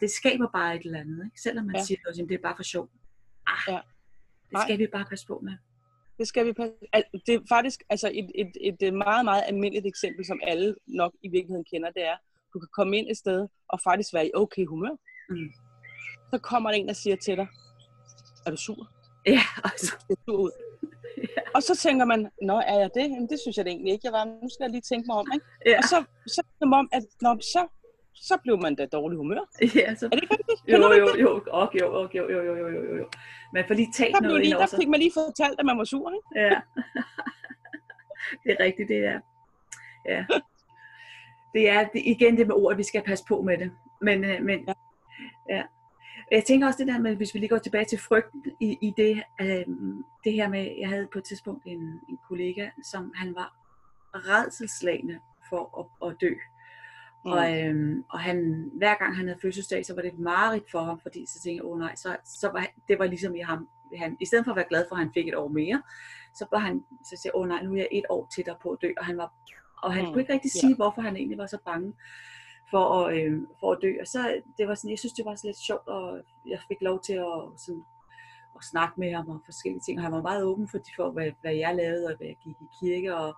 det 0.00 0.10
skaber 0.10 0.48
bare 0.52 0.76
et 0.76 0.82
eller 0.84 1.00
andet. 1.00 1.24
Ikke? 1.24 1.40
Selvom 1.40 1.66
man 1.66 1.76
ja. 1.76 1.84
Siger, 1.84 1.98
at 2.08 2.14
det 2.16 2.34
er 2.34 2.42
bare 2.42 2.56
for 2.56 2.62
sjov. 2.62 2.88
Ah, 3.46 3.74
Ja. 3.74 3.80
Det 4.50 4.62
skal 4.62 4.78
vi 4.78 4.86
bare 4.86 5.04
passe 5.04 5.26
på 5.26 5.40
med. 5.42 5.52
Det 6.18 6.28
skal 6.28 6.46
vi 6.46 6.52
passe. 6.52 6.74
Det 7.26 7.34
er 7.34 7.40
faktisk 7.48 7.82
altså 7.88 8.10
et, 8.14 8.30
et, 8.34 8.80
et 8.80 8.94
meget, 8.94 9.24
meget 9.24 9.42
almindeligt 9.46 9.86
eksempel, 9.86 10.26
som 10.26 10.40
alle 10.42 10.74
nok 10.86 11.12
i 11.22 11.28
virkeligheden 11.28 11.64
kender, 11.64 11.90
det 11.90 12.04
er, 12.04 12.16
du 12.52 12.58
kan 12.58 12.68
komme 12.72 12.98
ind 12.98 13.10
et 13.10 13.16
sted 13.16 13.48
og 13.68 13.80
faktisk 13.84 14.14
være 14.14 14.26
i 14.26 14.30
okay 14.34 14.66
humør. 14.66 14.96
Mm 15.28 15.50
så 16.30 16.38
kommer 16.38 16.70
der 16.70 16.78
en, 16.78 16.88
der 16.88 16.94
siger 16.94 17.16
til 17.16 17.36
dig, 17.36 17.46
er 18.46 18.50
du 18.50 18.56
sur? 18.56 18.88
Ja, 19.26 19.40
altså. 19.64 19.96
Du 20.08 20.12
er 20.14 20.16
sur 20.24 20.38
ud. 20.38 20.50
Ja. 21.16 21.42
Og 21.54 21.62
så 21.62 21.76
tænker 21.76 22.04
man, 22.04 22.30
nå, 22.42 22.56
er 22.66 22.78
jeg 22.78 22.90
det? 22.94 23.02
Jamen, 23.02 23.28
det 23.28 23.38
synes 23.40 23.56
jeg 23.56 23.64
det 23.64 23.70
egentlig 23.70 23.92
ikke, 23.92 24.06
jeg 24.06 24.12
var. 24.12 24.24
Nu 24.24 24.48
skal 24.48 24.64
jeg 24.64 24.70
lige 24.70 24.86
tænke 24.90 25.06
mig 25.06 25.16
om, 25.16 25.26
ikke? 25.34 25.46
Ja. 25.66 25.78
Og 25.78 25.84
så, 25.84 26.04
så 26.26 26.42
som 26.58 26.72
om, 26.72 26.88
at 26.92 27.02
nå, 27.20 27.38
så, 27.40 27.66
så 28.14 28.38
blev 28.42 28.60
man 28.60 28.74
da 28.74 28.86
dårlig 28.86 29.16
humør. 29.18 29.42
Ja, 29.74 29.94
så... 29.94 30.06
Er 30.06 30.16
det 30.16 30.30
rigtigt? 30.30 30.60
Jo, 30.68 30.76
jo, 30.76 30.92
jo, 30.92 31.16
jo, 31.24 31.42
okay, 31.46 31.80
jo, 31.80 31.86
okay, 32.02 32.18
jo, 32.18 32.28
jo, 32.30 32.42
jo, 32.44 32.54
jo, 32.56 32.68
jo, 32.68 32.96
jo. 32.96 33.06
Man 33.52 33.64
får 33.68 33.74
lige 33.74 33.92
talt 33.92 34.14
der 34.14 34.20
noget 34.20 34.40
lige, 34.40 34.54
Der 34.54 34.76
fik 34.80 34.88
man 34.88 35.00
lige 35.00 35.12
fortalt, 35.14 35.60
at 35.60 35.66
man 35.66 35.78
var 35.78 35.84
sur, 35.84 36.10
ikke? 36.10 36.40
Ja. 36.40 36.60
det 38.42 38.50
er 38.52 38.64
rigtigt, 38.64 38.88
det 38.88 39.04
er. 39.04 39.20
Ja. 40.08 40.26
Det 41.54 41.70
er 41.70 41.88
igen 41.94 42.36
det 42.36 42.46
med 42.46 42.54
ord, 42.54 42.72
at 42.72 42.78
vi 42.78 42.82
skal 42.82 43.02
passe 43.02 43.24
på 43.28 43.42
med 43.42 43.58
det. 43.58 43.70
Men, 44.00 44.24
øh, 44.24 44.42
men 44.42 44.68
ja. 44.68 44.74
ja. 45.56 45.62
Jeg 46.30 46.44
tænker 46.44 46.66
også 46.66 46.78
det 46.78 46.86
der 46.86 46.98
med, 46.98 47.16
hvis 47.16 47.34
vi 47.34 47.38
lige 47.38 47.48
går 47.48 47.58
tilbage 47.58 47.84
til 47.84 47.98
frygten 47.98 48.44
i, 48.60 48.78
i 48.80 48.92
det, 48.96 49.22
øh, 49.40 49.66
det 50.24 50.32
her 50.32 50.48
med, 50.48 50.74
jeg 50.78 50.88
havde 50.88 51.08
på 51.12 51.18
et 51.18 51.24
tidspunkt 51.24 51.62
en, 51.66 52.00
en 52.08 52.18
kollega, 52.28 52.68
som 52.84 53.12
han 53.14 53.34
var 53.34 53.56
redselslagende 54.14 55.18
for 55.48 55.62
at, 55.80 56.10
at 56.10 56.16
dø. 56.20 56.34
Mm. 57.24 57.32
Og, 57.32 57.60
øhm, 57.60 58.04
og 58.08 58.20
han, 58.20 58.70
hver 58.74 58.94
gang 58.94 59.16
han 59.16 59.26
havde 59.26 59.40
fødselsdag, 59.42 59.86
så 59.86 59.94
var 59.94 60.02
det 60.02 60.12
et 60.12 60.18
mareridt 60.18 60.70
for 60.70 60.80
ham, 60.80 61.00
fordi 61.00 61.26
så 61.26 61.42
tænkte 61.42 61.56
jeg, 61.56 61.64
åh 61.64 61.72
oh, 61.72 61.78
nej, 61.78 61.94
så, 61.96 62.16
så 62.24 62.48
var 62.48 62.66
det 62.88 62.98
var 62.98 63.06
ligesom 63.06 63.36
i 63.36 63.40
ham. 63.40 63.68
Han, 63.98 64.16
I 64.20 64.26
stedet 64.26 64.44
for 64.44 64.52
at 64.52 64.56
være 64.56 64.68
glad 64.68 64.84
for, 64.88 64.96
at 64.96 65.02
han 65.02 65.10
fik 65.14 65.28
et 65.28 65.34
år 65.34 65.48
mere, 65.48 65.82
så 66.34 66.46
var 66.50 66.58
han, 66.58 66.84
så 67.04 67.16
sagde 67.22 67.34
åh 67.34 67.42
oh, 67.42 67.48
nej, 67.48 67.62
nu 67.62 67.72
er 67.72 67.76
jeg 67.76 67.88
et 67.92 68.04
år 68.08 68.28
tættere 68.36 68.56
på 68.62 68.70
at 68.70 68.78
dø, 68.82 68.92
og 68.98 69.04
han 69.04 69.16
var, 69.16 69.32
og 69.82 69.94
han 69.94 70.04
Mm, 70.04 70.10
kunne 70.10 70.22
ikke 70.22 70.32
rigtig 70.32 70.50
sige, 70.50 70.76
hvorfor 70.76 71.02
han 71.02 71.16
egentlig 71.16 71.38
var 71.38 71.46
så 71.46 71.58
bange 71.64 71.92
for 72.70 72.84
at, 72.98 73.16
øh, 73.16 73.42
for 73.60 73.72
at 73.72 73.78
dø. 73.82 73.92
Og 74.00 74.06
så, 74.06 74.40
det 74.58 74.68
var 74.68 74.74
sådan, 74.74 74.90
jeg 74.90 74.98
synes, 74.98 75.12
det 75.12 75.24
var 75.24 75.34
så 75.34 75.46
lidt 75.46 75.58
sjovt, 75.58 75.88
og 75.88 76.20
jeg 76.46 76.58
fik 76.68 76.80
lov 76.80 77.02
til 77.02 77.12
at, 77.12 77.40
sådan, 77.56 77.84
at 78.56 78.64
snakke 78.64 79.00
med 79.00 79.14
ham 79.14 79.30
om 79.30 79.42
forskellige 79.44 79.80
ting, 79.80 79.98
og 79.98 80.04
han 80.04 80.12
var 80.12 80.22
meget 80.22 80.44
åben 80.44 80.68
for, 80.68 80.78
for 80.96 81.10
hvad, 81.10 81.30
hvad 81.40 81.54
jeg 81.54 81.74
lavede, 81.74 82.06
og 82.06 82.16
hvad 82.16 82.26
jeg 82.26 82.36
gik 82.44 82.56
i 82.60 82.68
kirke, 82.80 83.16
og, 83.16 83.28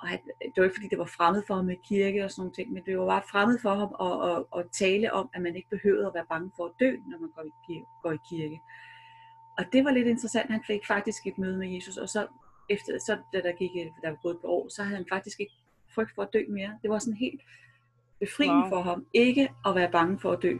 og 0.00 0.08
han, 0.08 0.18
det 0.40 0.56
var 0.56 0.64
ikke 0.64 0.76
fordi, 0.76 0.88
det 0.88 0.98
var 0.98 1.14
fremmed 1.16 1.42
for 1.46 1.54
ham 1.54 1.64
med 1.64 1.76
kirke 1.84 2.24
og 2.24 2.30
sådan 2.30 2.40
nogle 2.40 2.54
ting, 2.54 2.72
men 2.72 2.82
det 2.86 2.98
var 2.98 3.06
bare 3.06 3.22
fremmed 3.30 3.58
for 3.58 3.74
ham 3.74 3.90
at, 4.06 4.14
at, 4.30 4.58
at 4.58 4.70
tale 4.72 5.12
om, 5.12 5.30
at 5.34 5.42
man 5.42 5.56
ikke 5.56 5.70
behøvede 5.70 6.06
at 6.06 6.14
være 6.14 6.26
bange 6.28 6.50
for 6.56 6.64
at 6.66 6.72
dø, 6.80 6.90
når 7.06 7.18
man 7.18 7.30
går 7.36 7.42
i, 7.42 7.52
kirke, 7.66 7.86
går 8.02 8.12
i 8.12 8.22
kirke. 8.30 8.60
Og 9.58 9.64
det 9.72 9.84
var 9.84 9.90
lidt 9.90 10.08
interessant. 10.08 10.50
Han 10.50 10.64
fik 10.66 10.86
faktisk 10.86 11.26
et 11.26 11.38
møde 11.38 11.58
med 11.58 11.68
Jesus, 11.74 11.96
og 11.96 12.08
så 12.08 12.26
efter, 12.70 12.98
så 12.98 13.18
da 13.32 13.40
der 13.40 13.52
gik, 13.52 13.70
der 14.02 14.08
var 14.08 14.18
gået 14.22 14.34
et 14.34 14.44
år, 14.44 14.68
så 14.68 14.82
havde 14.82 14.96
han 14.96 15.06
faktisk 15.08 15.40
ikke 15.40 15.52
frygt 15.94 16.14
for 16.14 16.22
at 16.22 16.32
dø 16.32 16.42
mere. 16.48 16.78
Det 16.82 16.90
var 16.90 16.98
sådan 16.98 17.16
helt 17.26 17.42
befriende 18.24 18.56
Wow. 18.62 18.68
for 18.68 18.82
ham, 18.82 19.06
ikke 19.14 19.44
at 19.66 19.74
være 19.74 19.90
bange 19.92 20.18
for 20.22 20.32
at 20.32 20.42
dø. 20.42 20.54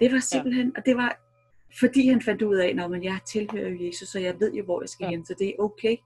Det 0.00 0.12
var 0.12 0.18
simpelthen, 0.18 0.66
ja. 0.66 0.72
og 0.80 0.86
det 0.86 0.96
var 0.96 1.10
fordi 1.80 2.08
han 2.08 2.22
fandt 2.22 2.42
ud 2.42 2.56
af, 2.56 2.68
at 2.68 3.04
jeg 3.04 3.18
tilhører 3.32 3.76
Jesus, 3.86 4.08
så 4.08 4.18
jeg 4.18 4.34
ved 4.40 4.52
jo, 4.54 4.64
hvor 4.64 4.82
jeg 4.82 4.88
skal 4.88 5.04
Ja. 5.04 5.10
hen, 5.10 5.26
så 5.26 5.34
det 5.38 5.48
er 5.48 5.52
okay. 5.58 5.96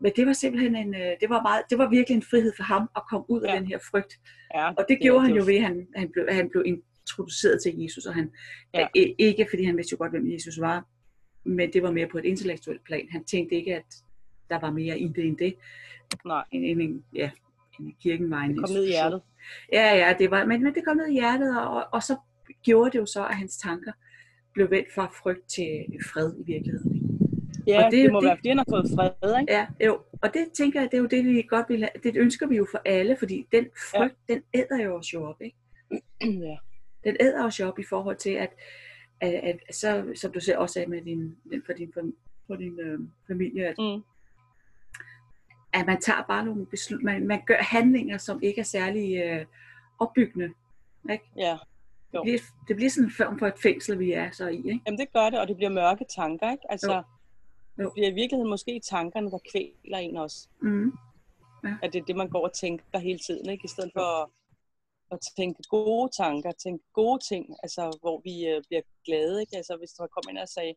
Men 0.00 0.12
det 0.16 0.26
var 0.26 0.32
simpelthen 0.32 0.76
en, 0.76 0.94
øh, 0.94 1.00
det 1.20 1.28
var, 1.28 1.42
meget, 1.42 1.62
det 1.70 1.78
var 1.78 1.88
virkelig 1.88 2.16
en 2.16 2.22
frihed 2.30 2.52
for 2.56 2.62
ham 2.62 2.88
at 2.96 3.02
komme 3.10 3.30
ud 3.30 3.40
af 3.42 3.52
Ja. 3.54 3.58
den 3.58 3.66
her 3.66 3.78
frygt. 3.90 4.12
Ja, 4.54 4.68
Og 4.78 4.84
det 4.88 4.98
gjorde 5.00 5.16
er- 5.16 5.20
han 5.26 5.30
det 5.34 5.40
jo 5.40 5.44
ved, 5.46 5.54
at 5.56 5.62
han, 5.62 5.86
han, 5.96 6.10
blev, 6.12 6.26
han 6.30 6.50
blev 6.50 6.62
introduceret 6.66 7.62
til 7.62 7.78
Jesus, 7.82 8.06
og 8.06 8.14
han, 8.14 8.30
Ja. 8.74 8.86
ja. 8.96 9.04
ikke 9.18 9.46
fordi 9.50 9.64
han 9.64 9.76
vidste 9.76 9.92
jo 9.92 9.96
godt, 9.98 10.12
hvem 10.12 10.32
Jesus 10.32 10.60
var, 10.60 10.84
men 11.44 11.72
det 11.72 11.82
var 11.82 11.90
mere 11.92 12.06
på 12.08 12.18
et 12.18 12.24
intellektuelt 12.24 12.84
plan. 12.84 13.08
Han 13.10 13.24
tænkte 13.24 13.54
ikke, 13.56 13.76
at 13.76 13.94
der 14.50 14.58
var 14.60 14.70
mere 14.70 14.98
i 14.98 15.08
det 15.08 15.24
end 15.26 15.36
det, 15.36 15.54
Nej, 16.24 16.44
end, 16.52 16.80
end, 16.80 17.02
ja, 17.14 17.30
kirken 18.02 18.30
var 18.30 18.40
en 18.40 18.50
det 18.50 18.58
kom 18.64 18.74
ned 18.74 18.84
i 18.84 18.88
hjertet. 18.88 19.22
Ja, 19.72 19.96
ja, 19.96 20.14
det 20.18 20.30
var, 20.30 20.44
men, 20.44 20.62
men 20.62 20.74
det 20.74 20.84
kom 20.84 20.96
ned 20.96 21.06
i 21.08 21.12
hjertet, 21.12 21.60
og, 21.60 21.84
og 21.92 22.02
så 22.02 22.16
gjorde 22.62 22.90
det 22.90 22.98
jo 22.98 23.06
så, 23.06 23.26
at 23.26 23.36
hans 23.36 23.56
tanker 23.56 23.92
blev 24.54 24.70
vendt 24.70 24.88
fra 24.94 25.06
frygt 25.22 25.48
til 25.48 25.84
fred 26.12 26.32
i 26.40 26.42
virkeligheden. 26.52 26.94
ikke? 26.94 27.06
Ja, 27.66 27.84
Og 27.86 27.92
det, 27.92 28.02
det 28.02 28.12
må 28.12 28.20
det- 28.20 28.26
være, 28.26 28.36
fordi 28.36 28.48
han 28.48 28.58
har 28.58 28.66
fået 28.70 28.86
fred, 28.96 29.40
ikke? 29.40 29.52
Ja, 29.52 29.66
jo. 29.86 30.00
Og 30.22 30.34
det 30.34 30.52
tænker 30.52 30.80
jeg, 30.80 30.88
det 30.90 30.96
er 30.96 31.00
jo 31.02 31.06
det, 31.08 31.24
vi 31.24 31.42
godt 31.42 31.66
vil 31.68 31.78
have. 31.78 31.90
Det 32.02 32.16
ønsker 32.16 32.46
vi 32.46 32.56
jo 32.56 32.66
for 32.70 32.80
alle, 32.84 33.16
fordi 33.18 33.46
den 33.52 33.66
frygt, 33.96 34.16
ja. 34.28 34.34
den 34.34 34.42
æder 34.54 34.84
jo 34.84 34.94
os 34.96 35.14
jo 35.14 35.24
op, 35.24 35.42
ikke? 35.42 35.56
ja. 36.48 36.56
Den 37.04 37.16
æder 37.20 37.44
os 37.44 37.60
jo 37.60 37.66
op 37.68 37.78
i 37.78 37.84
forhold 37.88 38.16
til, 38.16 38.30
at, 38.30 38.50
at, 39.20 39.32
at 39.68 39.74
så, 39.74 40.04
som 40.14 40.32
du 40.32 40.40
selv 40.40 40.58
også 40.58 40.72
sagde 40.72 40.90
med 40.90 41.02
din, 41.02 41.36
for 41.66 41.72
din, 41.72 41.92
fam- 41.98 42.44
for 42.46 42.56
din 42.56 42.80
øh, 42.80 42.98
familie, 43.28 43.66
at, 43.66 43.74
Mm. 43.78 44.02
At 45.74 45.86
man 45.86 46.00
tager 46.00 46.22
bare 46.28 46.44
nogle 46.44 46.66
beslut, 46.66 47.02
man, 47.02 47.26
man 47.26 47.42
gør 47.46 47.56
handlinger, 47.60 48.18
som 48.18 48.42
ikke 48.42 48.60
er 48.60 48.64
særlig 48.64 49.16
øh, 49.16 49.46
opbyggende. 49.98 50.50
Ikke? 51.10 51.24
ja. 51.36 51.58
Det 52.12 52.18
Jo. 52.18 52.22
bliver, 52.22 52.38
det 52.68 52.76
bliver 52.76 52.90
sådan 52.90 53.04
en 53.04 53.12
form 53.12 53.38
for 53.38 53.46
et 53.46 53.58
fængsel, 53.62 53.98
vi 53.98 54.12
er 54.12 54.30
så 54.30 54.48
i. 54.48 54.56
Ikke? 54.56 54.80
Jamen 54.86 54.98
det 54.98 55.12
gør 55.12 55.30
det, 55.30 55.38
og 55.40 55.48
det 55.48 55.56
bliver 55.56 55.70
mørke 55.70 56.04
tanker, 56.16 56.50
ikke? 56.50 56.62
Altså, 56.72 56.92
Jo. 56.92 57.02
Jo. 57.78 57.84
det 57.84 57.92
bliver 57.94 58.08
i 58.10 58.14
virkeligheden 58.14 58.50
måske 58.50 58.80
tankerne, 58.80 59.30
der 59.30 59.38
kvæler 59.52 59.98
en 59.98 60.16
også. 60.16 60.48
Mm. 60.62 60.92
At 61.82 61.92
det 61.92 62.00
er 62.00 62.04
det, 62.04 62.16
man 62.16 62.28
går 62.28 62.44
og 62.44 62.52
tænker 62.52 62.98
hele 62.98 63.18
tiden, 63.18 63.50
ikke? 63.50 63.64
I 63.64 63.68
stedet 63.68 63.90
for 63.94 64.22
at, 64.22 64.28
at 65.12 65.18
tænke 65.36 65.62
gode 65.68 66.12
tanker, 66.16 66.52
tænke 66.52 66.84
gode 66.92 67.18
ting, 67.28 67.56
altså 67.62 67.98
hvor 68.00 68.20
vi 68.24 68.46
øh, 68.46 68.62
bliver 68.68 68.82
glade, 69.04 69.40
ikke? 69.40 69.56
Altså 69.56 69.76
hvis 69.76 69.90
der 69.90 70.06
kommer 70.06 70.30
ind 70.30 70.38
og 70.38 70.48
sagde, 70.48 70.74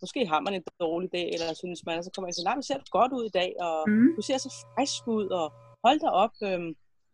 måske 0.00 0.26
har 0.26 0.40
man 0.40 0.54
en 0.54 0.64
dårlig 0.80 1.12
dag, 1.12 1.26
eller 1.34 1.54
synes 1.54 1.86
man, 1.86 1.98
og 1.98 2.04
så 2.04 2.10
kommer 2.14 2.26
man 2.26 2.30
og 2.30 2.34
siger, 2.34 2.48
nej, 2.48 2.54
men 2.56 2.62
ser 2.62 2.78
du 2.78 2.84
godt 2.90 3.12
ud 3.12 3.24
i 3.26 3.34
dag, 3.40 3.50
og 3.60 3.90
Mm. 3.90 4.14
du 4.16 4.22
ser 4.22 4.38
så 4.38 4.50
frisk 4.74 5.02
ud, 5.06 5.26
og 5.40 5.52
hold 5.84 6.00
da 6.00 6.08
op. 6.24 6.34
Øhm, 6.42 6.70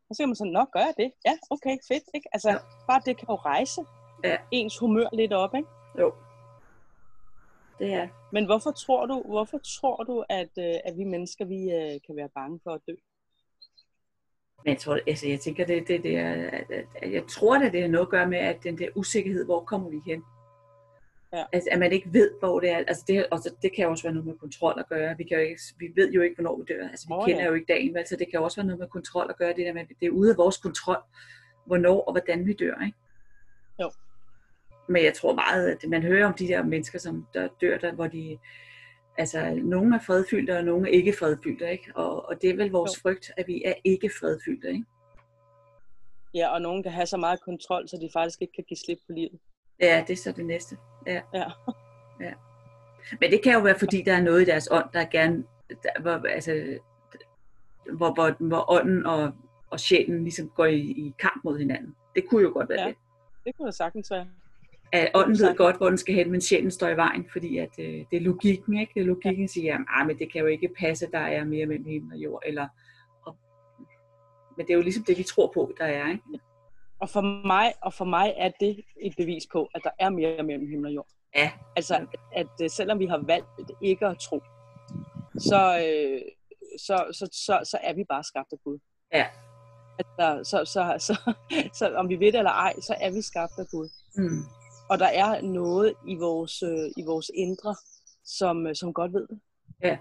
og 0.08 0.12
så 0.14 0.18
kan 0.22 0.28
man 0.28 0.36
sådan, 0.36 0.52
nå, 0.52 0.64
gør 0.72 0.80
jeg 0.80 0.94
det? 1.02 1.10
Ja, 1.28 1.34
okay, 1.50 1.76
fedt, 1.88 2.04
ikke? 2.14 2.28
Altså, 2.32 2.50
Ja. 2.50 2.56
bare 2.88 3.00
det 3.06 3.16
kan 3.18 3.26
jo 3.28 3.34
rejse 3.34 3.80
Ja. 4.24 4.36
ens 4.50 4.78
humør 4.78 5.08
lidt 5.12 5.32
op, 5.32 5.54
ikke? 5.54 5.68
Jo. 6.00 6.12
Det 7.78 7.92
er. 7.92 8.08
Men 8.32 8.44
hvorfor 8.46 8.70
tror 8.70 9.06
du, 9.06 9.22
hvorfor 9.26 9.58
tror 9.58 9.96
du 10.04 10.24
at, 10.28 10.52
øh, 10.58 10.74
at 10.84 10.94
vi 10.98 11.04
mennesker 11.04 11.44
vi, 11.44 11.60
øh, 11.78 12.00
kan 12.06 12.16
være 12.16 12.28
bange 12.34 12.60
for 12.64 12.70
at 12.70 12.80
dø? 12.88 12.94
Men 14.64 14.70
jeg 14.72 14.78
tror, 14.80 14.98
altså, 15.06 15.28
jeg 15.28 15.40
tænker, 15.40 15.66
det, 15.66 15.88
det, 15.88 16.02
det 16.02 16.16
er, 16.16 16.32
at, 16.32 16.70
at, 16.70 16.84
at 17.02 17.12
jeg 17.12 17.24
tror, 17.28 17.56
at 17.56 17.72
det 17.72 17.80
har 17.82 17.88
noget 17.88 18.06
at 18.06 18.10
gøre 18.10 18.28
med, 18.28 18.38
at 18.38 18.62
den 18.62 18.78
der 18.78 18.88
usikkerhed, 18.96 19.44
hvor 19.44 19.64
kommer 19.64 19.90
vi 19.90 20.00
hen? 20.06 20.22
Ja. 21.34 21.44
Altså, 21.52 21.68
at 21.72 21.78
man 21.78 21.92
ikke 21.92 22.08
ved, 22.12 22.30
hvor 22.38 22.60
det 22.60 22.70
er. 22.70 22.76
Altså, 22.76 23.04
det, 23.08 23.26
også, 23.30 23.54
det 23.62 23.72
kan 23.76 23.88
også 23.88 24.02
være 24.02 24.12
noget 24.12 24.26
med 24.26 24.34
kontrol 24.34 24.74
at 24.78 24.88
gøre. 24.88 25.16
Vi, 25.18 25.24
kan 25.24 25.38
jo 25.38 25.44
ikke, 25.44 25.60
vi 25.78 25.92
ved 25.96 26.12
jo 26.12 26.22
ikke, 26.22 26.34
hvornår 26.34 26.56
vi 26.56 26.64
dør. 26.74 26.88
Altså, 26.88 27.06
vi 27.08 27.14
oh, 27.14 27.26
kender 27.26 27.42
ja. 27.42 27.48
jo 27.48 27.54
ikke 27.54 27.72
dagen, 27.72 27.94
vel? 27.94 28.06
så 28.06 28.16
det 28.16 28.30
kan 28.30 28.40
også 28.40 28.56
være 28.56 28.66
noget 28.66 28.78
med 28.78 28.88
kontrol 28.88 29.26
at 29.30 29.36
gøre. 29.36 29.48
Det, 29.48 29.66
der 29.66 29.72
med, 29.72 29.84
det 30.00 30.06
er 30.06 30.10
ude 30.10 30.30
af 30.30 30.36
vores 30.36 30.56
kontrol, 30.56 31.02
hvornår 31.66 32.00
og 32.00 32.12
hvordan 32.12 32.46
vi 32.46 32.52
dør. 32.52 32.84
Ikke? 32.84 32.98
Jo. 33.80 33.90
Men 34.88 35.04
jeg 35.04 35.14
tror 35.14 35.34
meget, 35.34 35.68
at 35.68 35.88
man 35.88 36.02
hører 36.02 36.26
om 36.26 36.34
de 36.34 36.48
der 36.48 36.62
mennesker, 36.62 36.98
som 36.98 37.26
der 37.34 37.48
dør, 37.60 37.78
der, 37.78 37.92
hvor 37.92 38.06
de 38.06 38.38
altså, 39.18 39.54
nogle 39.54 39.96
er 39.96 40.00
fredfyldte, 40.00 40.58
og 40.58 40.64
nogle 40.64 40.88
er 40.88 40.92
ikke 40.92 41.12
fredfyldte, 41.18 41.70
ikke? 41.70 41.92
Og, 41.94 42.28
og 42.28 42.42
det 42.42 42.50
er 42.50 42.56
vel 42.56 42.70
vores 42.70 42.96
Jo. 42.96 43.00
frygt, 43.02 43.30
at 43.36 43.46
vi 43.46 43.62
er 43.64 43.74
ikke 43.84 44.10
fredfyldte, 44.20 44.68
ikke? 44.68 44.84
Ja, 46.34 46.48
og 46.54 46.62
nogen 46.62 46.82
kan 46.82 46.92
have 46.92 47.06
så 47.06 47.16
meget 47.16 47.40
kontrol, 47.40 47.88
så 47.88 47.96
de 48.00 48.08
faktisk 48.12 48.42
ikke 48.42 48.52
kan 48.52 48.64
give 48.64 48.78
slip 48.78 48.98
på 49.06 49.12
livet. 49.12 49.38
Ja, 49.80 50.04
det 50.06 50.12
er 50.12 50.16
så 50.16 50.32
det 50.32 50.46
næste. 50.46 50.76
Ja. 51.06 51.20
Ja. 52.20 52.32
Men 53.20 53.30
det 53.30 53.42
kan 53.42 53.52
jo 53.52 53.60
være, 53.60 53.78
fordi 53.78 54.02
der 54.02 54.12
er 54.12 54.22
noget 54.22 54.42
i 54.42 54.44
deres 54.44 54.68
ånd, 54.70 54.84
der 54.92 55.04
gerne, 55.04 55.44
der, 55.68 56.00
hvor, 56.00 56.28
altså, 56.28 56.78
hvor, 57.92 58.14
hvor, 58.14 58.36
hvor 58.38 58.72
ånden 58.72 59.06
og, 59.06 59.32
og 59.70 59.80
sjælen 59.80 60.22
ligesom 60.22 60.48
går 60.48 60.64
i, 60.64 60.78
i 60.80 61.14
kamp 61.18 61.44
mod 61.44 61.58
hinanden. 61.58 61.96
Det 62.14 62.28
kunne 62.28 62.42
jo 62.42 62.50
godt 62.52 62.68
være 62.68 62.80
Ja. 62.80 62.84
ja. 62.84 62.88
det. 62.90 62.98
Det 63.44 63.56
kunne 63.56 63.66
da 63.66 63.72
sagtens 63.72 64.10
være. 64.10 64.26
At 64.92 65.10
ånden 65.14 65.38
ved 65.38 65.56
godt, 65.56 65.76
hvor 65.76 65.88
den 65.88 65.98
skal 65.98 66.14
hen, 66.14 66.30
men 66.30 66.40
sjælen 66.40 66.70
står 66.70 66.88
i 66.88 66.96
vejen, 66.96 67.26
fordi 67.32 67.58
at, 67.58 67.70
øh, 67.78 67.86
det 68.10 68.16
er 68.16 68.20
logikken, 68.20 68.78
ikke? 68.78 68.92
Det 68.94 69.00
er 69.00 69.04
logikken, 69.06 69.42
der 69.42 69.48
siger, 69.48 69.78
at 70.00 70.06
men 70.06 70.18
det 70.18 70.32
kan 70.32 70.40
jo 70.40 70.46
ikke 70.46 70.68
passe, 70.78 71.06
der 71.12 71.18
er 71.18 71.44
mere 71.44 71.66
mellem 71.66 71.86
himmel 71.86 72.12
og 72.12 72.18
jord. 72.18 72.42
Eller, 72.46 72.68
og, 73.26 73.36
men 74.56 74.66
det 74.66 74.72
er 74.72 74.76
jo 74.76 74.82
ligesom 74.82 75.04
det, 75.04 75.18
vi 75.18 75.22
tror 75.22 75.50
på, 75.54 75.74
der 75.78 75.84
er, 75.84 76.10
ikke? 76.10 76.22
Og 77.00 77.08
for 77.10 77.46
mig, 77.46 77.72
og 77.80 77.94
for 77.94 78.04
mig 78.04 78.34
er 78.36 78.50
det 78.60 78.84
et 79.00 79.14
bevis 79.16 79.46
på, 79.52 79.68
at 79.74 79.80
der 79.84 79.90
er 79.98 80.10
mere 80.10 80.42
mellem 80.42 80.68
himmel 80.68 80.86
og 80.86 80.94
jord. 80.94 81.08
Ja. 81.36 81.50
Altså, 81.76 81.94
at, 81.94 82.08
at 82.32 82.46
øh, 82.62 82.70
selvom 82.70 82.98
vi 82.98 83.06
har 83.06 83.18
valgt 83.26 83.46
ikke 83.82 84.06
at 84.06 84.18
tro, 84.18 84.40
så, 85.38 85.78
øh, 85.86 86.20
så, 86.78 87.06
så, 87.12 87.28
så, 87.32 87.60
så 87.70 87.78
er 87.82 87.92
vi 87.92 88.04
bare 88.04 88.24
skabt 88.24 88.52
af 88.52 88.58
Gud. 88.64 88.78
Ja. 89.12 89.26
Altså, 89.98 90.50
så, 90.50 90.64
så, 90.64 90.94
så, 90.98 91.32
så 91.78 91.94
om 91.94 92.08
vi 92.08 92.20
ved 92.20 92.32
det 92.32 92.38
eller 92.38 92.50
ej, 92.50 92.74
så 92.80 92.94
er 93.00 93.10
vi 93.10 93.22
skabt 93.22 93.52
af 93.58 93.66
Gud. 93.70 93.88
Mm. 94.16 94.42
Og 94.90 94.98
der 94.98 95.06
er 95.06 95.42
noget 95.42 95.94
i 96.06 96.14
vores, 96.14 96.62
øh, 96.62 96.90
i 96.96 97.02
vores 97.06 97.30
indre, 97.34 97.76
som, 98.24 98.66
øh, 98.66 98.74
som 98.74 98.92
godt 98.92 99.12
ved 99.12 99.26
det. 99.28 99.40
Ja. 99.82 99.96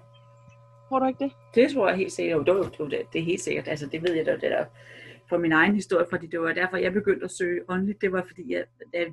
Tror 0.89 0.99
du 0.99 1.05
ikke 1.05 1.23
det? 1.23 1.33
Det 1.55 1.73
tror 1.73 1.87
jeg 1.87 1.97
helt 1.97 2.11
sikkert. 2.11 2.47
Jo, 2.47 2.63
det, 2.63 2.77
det, 2.91 3.05
det 3.13 3.19
er 3.19 3.25
helt 3.25 3.41
sikkert. 3.41 3.67
Altså, 3.67 3.87
det 3.87 4.01
ved 4.01 4.13
jeg 4.13 4.25
da, 4.25 4.31
det 4.31 4.41
der 4.41 4.65
fra 5.33 5.37
min 5.37 5.51
egen 5.51 5.75
historie, 5.75 6.05
fordi 6.09 6.27
det 6.27 6.41
var 6.41 6.53
derfor, 6.53 6.77
jeg 6.77 6.93
begyndte 6.93 7.25
at 7.25 7.31
søge 7.31 7.61
åndeligt. 7.69 8.01
Det 8.01 8.11
var, 8.11 8.23
fordi 8.27 8.53
jeg, 8.53 8.65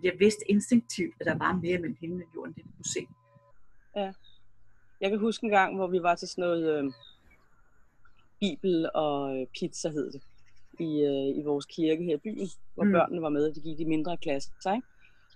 jeg, 0.02 0.12
vidste 0.18 0.50
instinktivt, 0.50 1.14
at 1.20 1.26
der 1.26 1.38
var 1.38 1.52
mere 1.52 1.78
mellem 1.78 1.96
himmel 2.00 2.22
og 2.22 2.34
jorden, 2.34 2.52
det 2.54 2.64
vi 2.64 2.70
kunne 2.76 2.92
se. 2.94 3.06
Jeg 5.00 5.10
kan 5.10 5.18
huske 5.18 5.44
en 5.44 5.50
gang, 5.50 5.76
hvor 5.76 5.86
vi 5.86 6.02
var 6.02 6.14
til 6.14 6.28
sådan 6.28 6.42
noget 6.42 6.78
øh, 6.78 6.92
bibel 8.40 8.90
og 8.94 9.40
øh, 9.40 9.46
pizza, 9.58 9.88
hed 9.88 10.12
det, 10.12 10.22
i, 10.80 11.00
øh, 11.02 11.38
i 11.38 11.42
vores 11.44 11.66
kirke 11.66 12.04
her 12.04 12.14
i 12.14 12.18
byen, 12.18 12.48
hvor 12.74 12.84
Mm. 12.84 12.92
børnene 12.92 13.22
var 13.22 13.28
med, 13.28 13.54
de 13.54 13.60
gik 13.60 13.80
i 13.80 13.84
mindre 13.84 14.16
klasser, 14.16 14.74
ikke? 14.74 14.86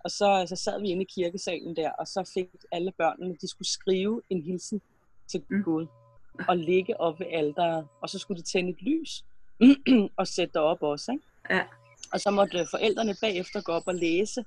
Og 0.04 0.10
så, 0.10 0.44
så 0.48 0.56
sad 0.56 0.80
vi 0.80 0.88
inde 0.88 1.02
i 1.02 1.10
kirkesalen 1.14 1.76
der, 1.76 1.90
og 1.90 2.06
så 2.06 2.30
fik 2.34 2.48
alle 2.72 2.92
børnene, 2.98 3.36
de 3.40 3.48
skulle 3.48 3.68
skrive 3.68 4.22
en 4.30 4.42
hilsen 4.42 4.80
til 5.26 5.42
mm. 5.48 5.62
Gud, 5.62 5.86
og 6.48 6.56
ligge 6.56 7.00
op 7.00 7.20
ved 7.20 7.26
alderet, 7.30 7.86
og 8.02 8.08
så 8.08 8.18
skulle 8.18 8.42
de 8.42 8.46
tænde 8.46 8.70
et 8.70 8.82
lys, 8.82 9.24
og 10.18 10.26
sætte 10.26 10.52
det 10.52 10.60
op 10.62 10.82
også, 10.82 11.12
ikke? 11.12 11.24
Ja. 11.50 11.62
Og 12.12 12.20
så 12.20 12.30
måtte 12.30 12.66
forældrene 12.70 13.14
bagefter 13.20 13.60
gå 13.62 13.72
op 13.72 13.82
og 13.86 13.94
læse, 13.94 14.44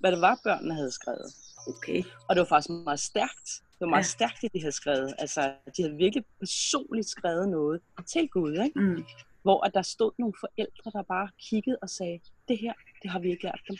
hvad 0.00 0.12
det 0.12 0.20
var, 0.20 0.40
børnene 0.44 0.74
havde 0.74 0.90
skrevet. 0.90 1.34
Okay. 1.68 2.02
Og 2.28 2.34
det 2.36 2.40
var 2.40 2.46
faktisk 2.46 2.70
meget 2.70 3.00
stærkt. 3.00 3.48
Det 3.60 3.80
var 3.80 3.86
meget 3.86 4.02
Ja. 4.04 4.08
stærkt, 4.08 4.42
det 4.42 4.52
de 4.52 4.60
havde 4.60 4.72
skrevet. 4.72 5.14
Altså, 5.18 5.52
de 5.76 5.82
havde 5.82 5.96
virkelig 5.96 6.24
personligt 6.38 7.08
skrevet 7.08 7.48
noget 7.48 7.80
til 8.06 8.28
Gud, 8.28 8.52
ikke? 8.52 8.80
Mm. 8.80 9.04
Hvor 9.42 9.66
at 9.66 9.74
der 9.74 9.82
stod 9.82 10.12
nogle 10.18 10.34
forældre, 10.40 10.90
der 10.98 11.02
bare 11.02 11.28
kiggede 11.40 11.78
og 11.82 11.90
sagde, 11.90 12.20
det 12.48 12.58
her, 12.58 12.72
det 13.02 13.10
har 13.10 13.18
vi 13.18 13.30
ikke 13.30 13.44
lært 13.44 13.60
dem. 13.68 13.76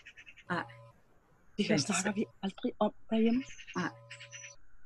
Nej. 0.51 0.65
Det 1.57 1.65
her 1.69 1.77
snakker 1.77 2.13
vi 2.13 2.25
aldrig 2.43 2.73
om 2.79 2.93
derhjemme. 3.11 3.45
Nej. 3.77 3.89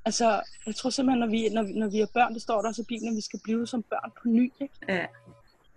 Altså, 0.05 0.43
jeg 0.67 0.75
tror 0.75 0.91
simpelthen, 0.91 1.21
når 1.21 1.27
vi, 1.27 1.49
når, 1.49 1.63
vi- 1.63 1.73
når 1.73 1.89
vi 1.89 2.01
er 2.01 2.07
børn, 2.15 2.35
det 2.35 2.43
står 2.43 2.61
der 2.63 2.69
også 2.69 2.83
i 2.83 2.85
Bibelen, 2.89 3.13
at 3.13 3.17
vi 3.17 3.21
skal 3.21 3.41
blive 3.45 3.67
som 3.67 3.83
børn 3.83 4.11
på 4.23 4.29
ny, 4.29 4.53
ikke? 4.61 4.75
Ja. 4.89 5.07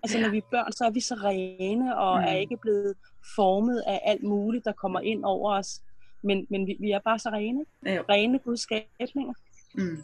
Altså, 0.05 0.17
Ja. 0.17 0.23
når 0.23 0.31
vi 0.31 0.37
er 0.37 0.49
børn, 0.51 0.71
så 0.71 0.85
er 0.85 0.89
vi 0.89 0.99
så 0.99 1.15
rene, 1.15 1.97
og 1.97 2.19
Mm. 2.19 2.23
er 2.27 2.31
ikke 2.35 2.57
blevet 2.57 2.93
formet 3.35 3.83
af 3.87 4.01
alt 4.03 4.23
muligt, 4.23 4.65
der 4.65 4.71
kommer 4.71 4.99
ind 4.99 5.25
over 5.25 5.53
os. 5.53 5.81
Men, 6.21 6.47
men 6.49 6.67
vi, 6.67 6.77
vi 6.79 6.91
er 6.91 6.99
bare 6.99 7.19
så 7.19 7.29
rene? 7.29 7.65
Ja, 7.85 7.93
jo. 7.95 8.03
Rene 8.09 8.39
Guds 8.39 8.59
skabninger. 8.61 9.33
Mm. 9.73 9.97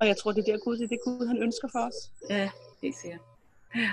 Og 0.00 0.06
jeg 0.06 0.16
tror, 0.16 0.32
det 0.32 0.48
er 0.48 0.52
der 0.52 0.64
Gud, 0.64 0.76
det 0.78 0.84
er 0.84 0.88
det 0.88 0.98
Gud, 1.04 1.26
han 1.26 1.42
ønsker 1.42 1.68
for 1.72 1.78
os. 1.78 2.12
Ja, 2.30 2.50
helt 2.82 2.96
sikkert. 2.96 3.20
Ja. 3.76 3.90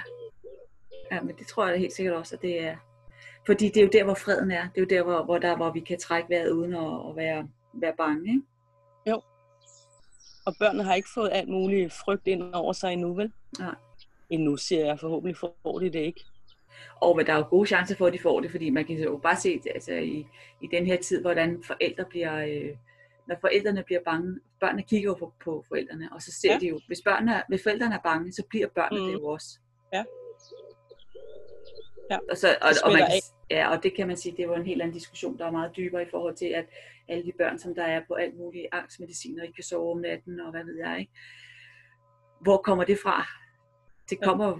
ja, 1.11 1.21
men 1.21 1.35
det 1.39 1.47
tror 1.47 1.65
jeg 1.65 1.73
da 1.73 1.79
helt 1.79 1.93
sikkert 1.93 2.15
også, 2.15 2.35
at 2.35 2.41
det 2.41 2.63
er. 2.63 2.75
Fordi 3.45 3.65
det 3.67 3.77
er 3.77 3.81
jo 3.83 3.89
der, 3.93 4.03
hvor 4.03 4.13
freden 4.13 4.51
er. 4.51 4.61
Det 4.75 4.77
er 4.77 4.81
jo 4.81 4.87
der, 4.97 5.03
hvor, 5.03 5.23
hvor, 5.23 5.37
der, 5.37 5.55
hvor 5.55 5.71
vi 5.71 5.79
kan 5.79 5.99
trække 5.99 6.29
vejret 6.29 6.51
uden 6.51 6.73
at, 6.73 7.09
at 7.09 7.15
være, 7.15 7.47
være 7.73 7.93
bange. 7.97 8.31
Ikke? 8.31 8.41
Og 10.45 10.53
børnene 10.59 10.83
har 10.83 10.93
ikke 10.95 11.09
fået 11.13 11.29
alt 11.33 11.49
muligt 11.49 11.93
frygt 11.93 12.27
ind 12.27 12.53
over 12.53 12.73
sig 12.73 12.93
endnu, 12.93 13.13
vel? 13.13 13.31
Nej. 13.59 13.75
Endnu, 14.33 14.57
siger 14.57 14.85
jeg. 14.85 14.99
Forhåbentlig 14.99 15.37
får 15.37 15.79
de 15.79 15.89
det 15.89 15.99
ikke. 15.99 16.25
Og 17.01 17.17
men 17.17 17.25
der 17.25 17.33
er 17.33 17.37
jo 17.37 17.45
gode 17.49 17.67
chancer 17.67 17.95
for, 17.95 18.07
at 18.07 18.13
de 18.13 18.19
får 18.19 18.39
det, 18.39 18.51
fordi 18.51 18.69
man 18.69 18.85
kan 18.85 18.95
jo 19.03 19.17
bare 19.23 19.35
se 19.35 19.61
altså, 19.73 19.93
i, 19.93 20.25
i 20.61 20.67
den 20.67 20.85
her 20.85 20.97
tid, 20.97 21.21
hvordan 21.21 21.63
forældre 21.63 22.05
bliver, 22.09 22.45
øh, 22.45 22.77
når 23.27 23.35
forældrene 23.41 23.83
bliver 23.83 24.01
bange, 24.05 24.39
børnene 24.59 24.83
kigger 24.83 25.09
jo 25.09 25.13
på, 25.13 25.33
på 25.43 25.63
forældrene, 25.67 26.09
og 26.11 26.21
så 26.21 26.31
ser 26.31 26.53
ja. 26.53 26.59
De 26.59 26.67
jo, 26.67 26.79
hvis, 26.87 27.01
børnene, 27.05 27.43
hvis 27.49 27.63
forældrene 27.63 27.95
er 27.95 27.99
bange, 28.03 28.31
så 28.31 28.43
bliver 28.49 28.67
børnene 28.67 29.01
mm. 29.01 29.07
Det 29.07 29.13
jo 29.13 29.25
også. 29.25 29.59
Ja. 29.93 30.03
Ja. 32.11 32.17
Og, 32.31 32.37
så, 32.37 32.47
og, 32.61 32.69
Det 32.69 32.81
og, 32.83 32.91
man 32.91 32.99
kan, 32.99 33.21
ja, 33.51 33.71
og 33.71 33.83
det 33.83 33.95
kan 33.95 34.07
man 34.07 34.17
sige, 34.17 34.37
det 34.37 34.49
var 34.49 34.55
en 34.55 34.65
helt 34.65 34.81
anden 34.81 34.93
diskussion, 34.93 35.37
der 35.37 35.45
er 35.45 35.51
meget 35.51 35.75
dybere 35.77 36.01
i 36.01 36.09
forhold 36.11 36.35
til, 36.35 36.45
at 36.45 36.65
alle 37.07 37.25
de 37.25 37.31
børn, 37.37 37.59
som 37.59 37.75
der 37.75 37.83
er 37.83 38.01
på 38.07 38.13
alt 38.13 38.37
muligt 38.37 38.67
angstmedicin, 38.71 39.39
og 39.39 39.45
ikke 39.45 39.55
kan 39.55 39.63
sove 39.63 39.91
om 39.91 39.97
natten, 39.97 40.39
og 40.39 40.51
hvad 40.51 40.63
ved 40.63 40.77
jeg, 40.77 40.99
ikke? 40.99 41.11
Hvor 42.41 42.57
kommer 42.57 42.83
det 42.83 42.99
fra? 43.03 43.42
Det 44.09 44.21
kommer 44.23 44.47
jo, 44.47 44.57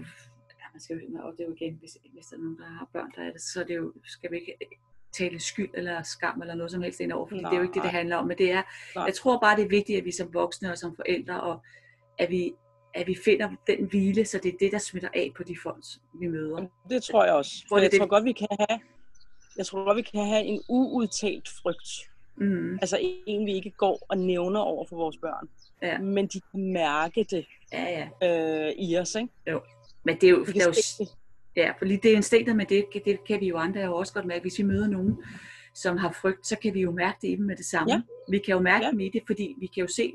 ja, 0.60 0.66
man 0.74 0.80
skal 0.80 0.96
jo, 0.98 1.20
og 1.24 1.32
det 1.32 1.40
er 1.44 1.48
jo 1.48 1.56
igen, 1.60 1.76
hvis, 1.80 1.98
hvis 2.14 2.26
der 2.26 2.36
er 2.38 2.42
nogen, 2.42 2.58
der 2.58 2.66
har 2.66 2.90
børn, 2.94 3.12
der 3.16 3.22
er 3.22 3.32
det, 3.32 3.42
så 3.42 3.60
er 3.62 3.64
det 3.64 3.76
jo, 3.76 3.94
skal 4.04 4.32
vi 4.32 4.38
ikke 4.38 4.58
tale 5.12 5.40
skyld 5.40 5.70
eller 5.74 6.04
skam 6.04 6.42
eller 6.42 6.56
noget 6.56 6.72
som 6.72 6.82
helst 6.82 7.00
ind 7.00 7.12
over, 7.12 7.28
fordi 7.28 7.42
Nej. 7.42 7.50
det 7.50 7.56
er 7.56 7.60
jo 7.60 7.64
ikke 7.64 7.74
det, 7.74 7.84
det 7.84 7.92
handler 7.92 8.16
om, 8.16 8.28
men 8.28 8.38
det 8.38 8.52
er, 8.52 8.64
Nej. 8.96 9.06
jeg 9.06 9.14
tror 9.16 9.40
bare, 9.40 9.56
det 9.56 9.66
er 9.66 9.70
vigtigt, 9.70 9.98
at 9.98 10.06
vi 10.06 10.12
som 10.12 10.34
voksne 10.34 10.72
og 10.72 10.78
som 10.78 10.96
forældre, 10.96 11.42
og 11.42 11.62
at 12.18 12.30
vi, 12.30 12.54
at 12.94 13.08
vi 13.08 13.16
finder 13.26 13.50
den 13.68 13.86
hvile, 13.86 14.26
så 14.26 14.40
det 14.44 14.54
er 14.54 14.58
det, 14.60 14.72
der 14.72 14.78
smitter 14.78 15.10
af 15.14 15.32
på 15.38 15.44
de 15.44 15.56
folk, 15.64 15.84
vi 16.20 16.28
møder. 16.28 16.68
Det 16.90 17.04
tror 17.04 17.26
jeg 17.26 17.34
også. 17.34 17.66
For 17.70 17.76
det 17.76 17.84
jeg 17.84 17.92
det- 17.92 18.00
tror 18.00 18.08
godt, 18.08 18.26
vi 18.26 18.32
kan 18.32 18.48
have 18.60 18.80
jeg 19.58 19.66
tror 19.66 19.86
godt, 19.86 19.98
vi 19.98 20.02
kan 20.02 20.26
have 20.28 20.44
en 20.44 20.62
uudtalt 20.70 21.50
frygt. 21.50 21.90
Mm. 22.36 22.74
Altså 22.82 22.98
en, 23.28 23.46
vi 23.46 23.54
ikke 23.54 23.72
går 23.72 24.06
og 24.10 24.18
nævner 24.18 24.60
over 24.60 24.86
for 24.90 24.96
vores 24.96 25.18
børn. 25.18 25.50
Ja. 25.82 25.98
Men 26.00 26.28
de 26.28 26.42
kan 26.52 26.72
mærke 26.74 27.26
det 27.30 27.46
Ja, 27.74 28.08
ja. 28.22 28.68
øh, 28.68 28.74
i 28.78 28.98
os, 28.98 29.16
ikke? 29.16 29.62
Men 30.06 30.16
det 30.16 30.24
er 30.24 30.30
jo, 30.32 30.46
det 30.46 30.58
er 30.62 30.66
jo 30.66 30.72
det. 30.72 31.10
Ja, 31.56 31.72
for 31.78 31.86
lige 31.86 32.00
det 32.04 32.12
er 32.12 32.16
instinkter, 32.16 32.54
men 32.54 32.66
det, 32.70 32.86
det 33.06 33.24
kan 33.28 33.40
vi 33.40 33.48
jo 33.48 33.58
andre 33.58 33.82
jo 33.82 33.96
også 33.96 34.14
godt 34.14 34.26
mærke. 34.26 34.42
Hvis 34.42 34.58
vi 34.60 34.64
møder 34.64 34.88
nogen, 34.88 35.24
som 35.76 35.98
har 35.98 36.12
frygt, 36.22 36.48
så 36.48 36.56
kan 36.62 36.74
vi 36.74 36.82
jo 36.82 36.92
mærke 36.92 37.18
det 37.22 37.28
i 37.28 37.36
dem 37.36 37.46
med 37.46 37.56
det 37.56 37.66
samme. 37.66 37.94
Ja. 37.94 38.02
Vi 38.30 38.38
kan 38.38 38.52
jo 38.54 38.60
mærke 38.60 38.86
Ja. 38.86 38.92
dem 38.92 39.00
i 39.00 39.10
det, 39.10 39.22
fordi 39.28 39.56
vi 39.60 39.68
kan 39.68 39.82
jo 39.82 39.88
se 39.88 40.14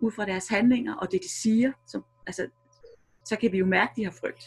ud 0.00 0.12
fra 0.12 0.26
deres 0.26 0.48
handlinger 0.48 0.94
og 0.94 1.12
det, 1.12 1.22
de 1.22 1.28
siger, 1.42 1.72
som, 1.86 2.04
altså, 2.26 2.48
så 3.24 3.36
kan 3.36 3.52
vi 3.52 3.58
jo 3.58 3.66
mærke, 3.66 3.90
at 3.90 3.96
de 3.96 4.04
har 4.04 4.10
frygt. 4.20 4.42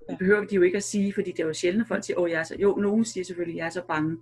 Det 0.00 0.12
Ja. 0.12 0.16
behøver 0.16 0.44
de 0.44 0.54
jo 0.54 0.62
ikke 0.62 0.76
at 0.76 0.82
sige, 0.82 1.12
fordi 1.14 1.30
det 1.32 1.40
er 1.40 1.46
jo 1.46 1.52
sjældent, 1.54 1.82
at 1.82 1.88
folk 1.88 2.04
siger, 2.04 2.18
åh, 2.18 2.30
jeg 2.30 2.40
er 2.40 2.44
så... 2.44 2.56
Jo, 2.58 2.74
nogen 2.76 3.04
siger 3.04 3.24
selvfølgelig, 3.24 3.56
jeg 3.58 3.66
er 3.66 3.70
så 3.70 3.82
bange. 3.88 4.16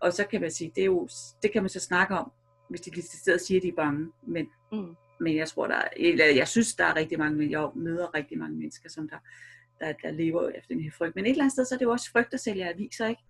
Og 0.00 0.12
så 0.12 0.24
kan 0.26 0.40
man 0.40 0.50
sige, 0.50 0.72
det, 0.76 0.80
er 0.82 0.86
jo, 0.86 1.08
det 1.42 1.52
kan 1.52 1.62
man 1.62 1.68
så 1.68 1.80
snakke 1.80 2.14
om, 2.14 2.32
hvis 2.68 2.80
de 2.80 3.02
stedet 3.02 3.40
siger, 3.40 3.58
at 3.58 3.62
de 3.62 3.68
er 3.68 3.72
bange. 3.76 4.12
Men, 4.22 4.48
Mm. 4.72 4.96
men 5.20 5.36
jeg 5.36 5.48
tror, 5.48 5.66
der 5.66 5.74
er, 5.74 5.88
eller 5.96 6.24
jeg 6.24 6.48
synes, 6.48 6.74
der 6.74 6.84
er 6.84 6.96
rigtig 6.96 7.18
mange, 7.18 7.38
men 7.38 7.50
jeg 7.50 7.68
møder 7.74 8.14
rigtig 8.14 8.38
mange 8.38 8.56
mennesker, 8.56 8.88
som 8.88 9.08
der, 9.08 9.16
der, 9.80 9.92
der 10.02 10.10
lever 10.10 10.48
efter 10.48 10.74
den 10.74 10.80
her 10.80 10.90
frygt. 10.90 11.16
Men 11.16 11.24
et 11.26 11.30
eller 11.30 11.42
andet 11.44 11.52
sted, 11.52 11.64
så 11.64 11.74
er 11.74 11.78
det 11.78 11.84
jo 11.84 11.90
også 11.90 12.10
frygt, 12.10 12.30
der 12.32 12.36
sælger 12.36 12.68
aviser, 12.70 13.06
ikke? 13.06 13.22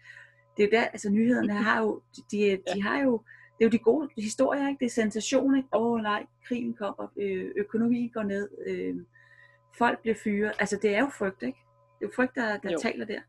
Det 0.56 0.62
er 0.62 0.66
jo 0.66 0.70
der, 0.82 0.88
altså 0.88 1.10
nyhederne 1.10 1.52
har 1.52 1.80
jo, 1.82 2.02
de, 2.16 2.22
de, 2.30 2.62
de 2.74 2.82
har 2.82 2.98
jo, 3.02 3.22
det 3.58 3.64
er 3.64 3.68
jo 3.68 3.70
de 3.70 3.78
gode 3.78 4.08
historier, 4.18 4.68
ikke? 4.68 4.78
Det 4.80 4.86
er 4.86 4.90
sensation, 4.90 5.56
ikke? 5.56 5.68
Åh 5.72 5.92
oh, 5.92 6.00
nej, 6.00 6.26
krigen 6.44 6.74
kommer, 6.74 7.12
øh, 7.16 7.50
økonomien 7.56 8.10
går 8.10 8.22
ned, 8.22 8.48
øh, 8.66 8.96
folk 9.78 10.00
bliver 10.02 10.14
fyret. 10.24 10.52
Altså 10.58 10.78
det 10.82 10.94
er 10.94 11.00
jo 11.00 11.10
frygt, 11.18 11.42
ikke? 11.42 11.58
Det 11.98 12.04
er 12.04 12.08
jo 12.08 12.12
frygt, 12.16 12.34
der, 12.34 12.56
der 12.58 12.70
Jo. 12.70 12.78
taler 12.82 13.04
der. 13.06 13.20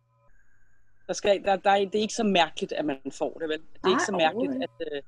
Der 1.11 1.15
skal, 1.15 1.43
der, 1.43 1.55
der, 1.55 1.69
er- 1.69 1.85
det 1.85 1.95
er 1.95 2.01
ikke 2.01 2.13
så 2.13 2.23
mærkeligt, 2.23 2.71
at 2.73 2.85
man 2.85 2.97
får 3.11 3.37
det, 3.39 3.49
vel? 3.49 3.57
Det 3.57 3.65
er 3.83 3.87
Nej, 3.87 3.91
ikke 3.93 4.03
så 4.05 4.11
mærkeligt, 4.11 4.63
at, 4.63 4.87
øh, 4.91 5.01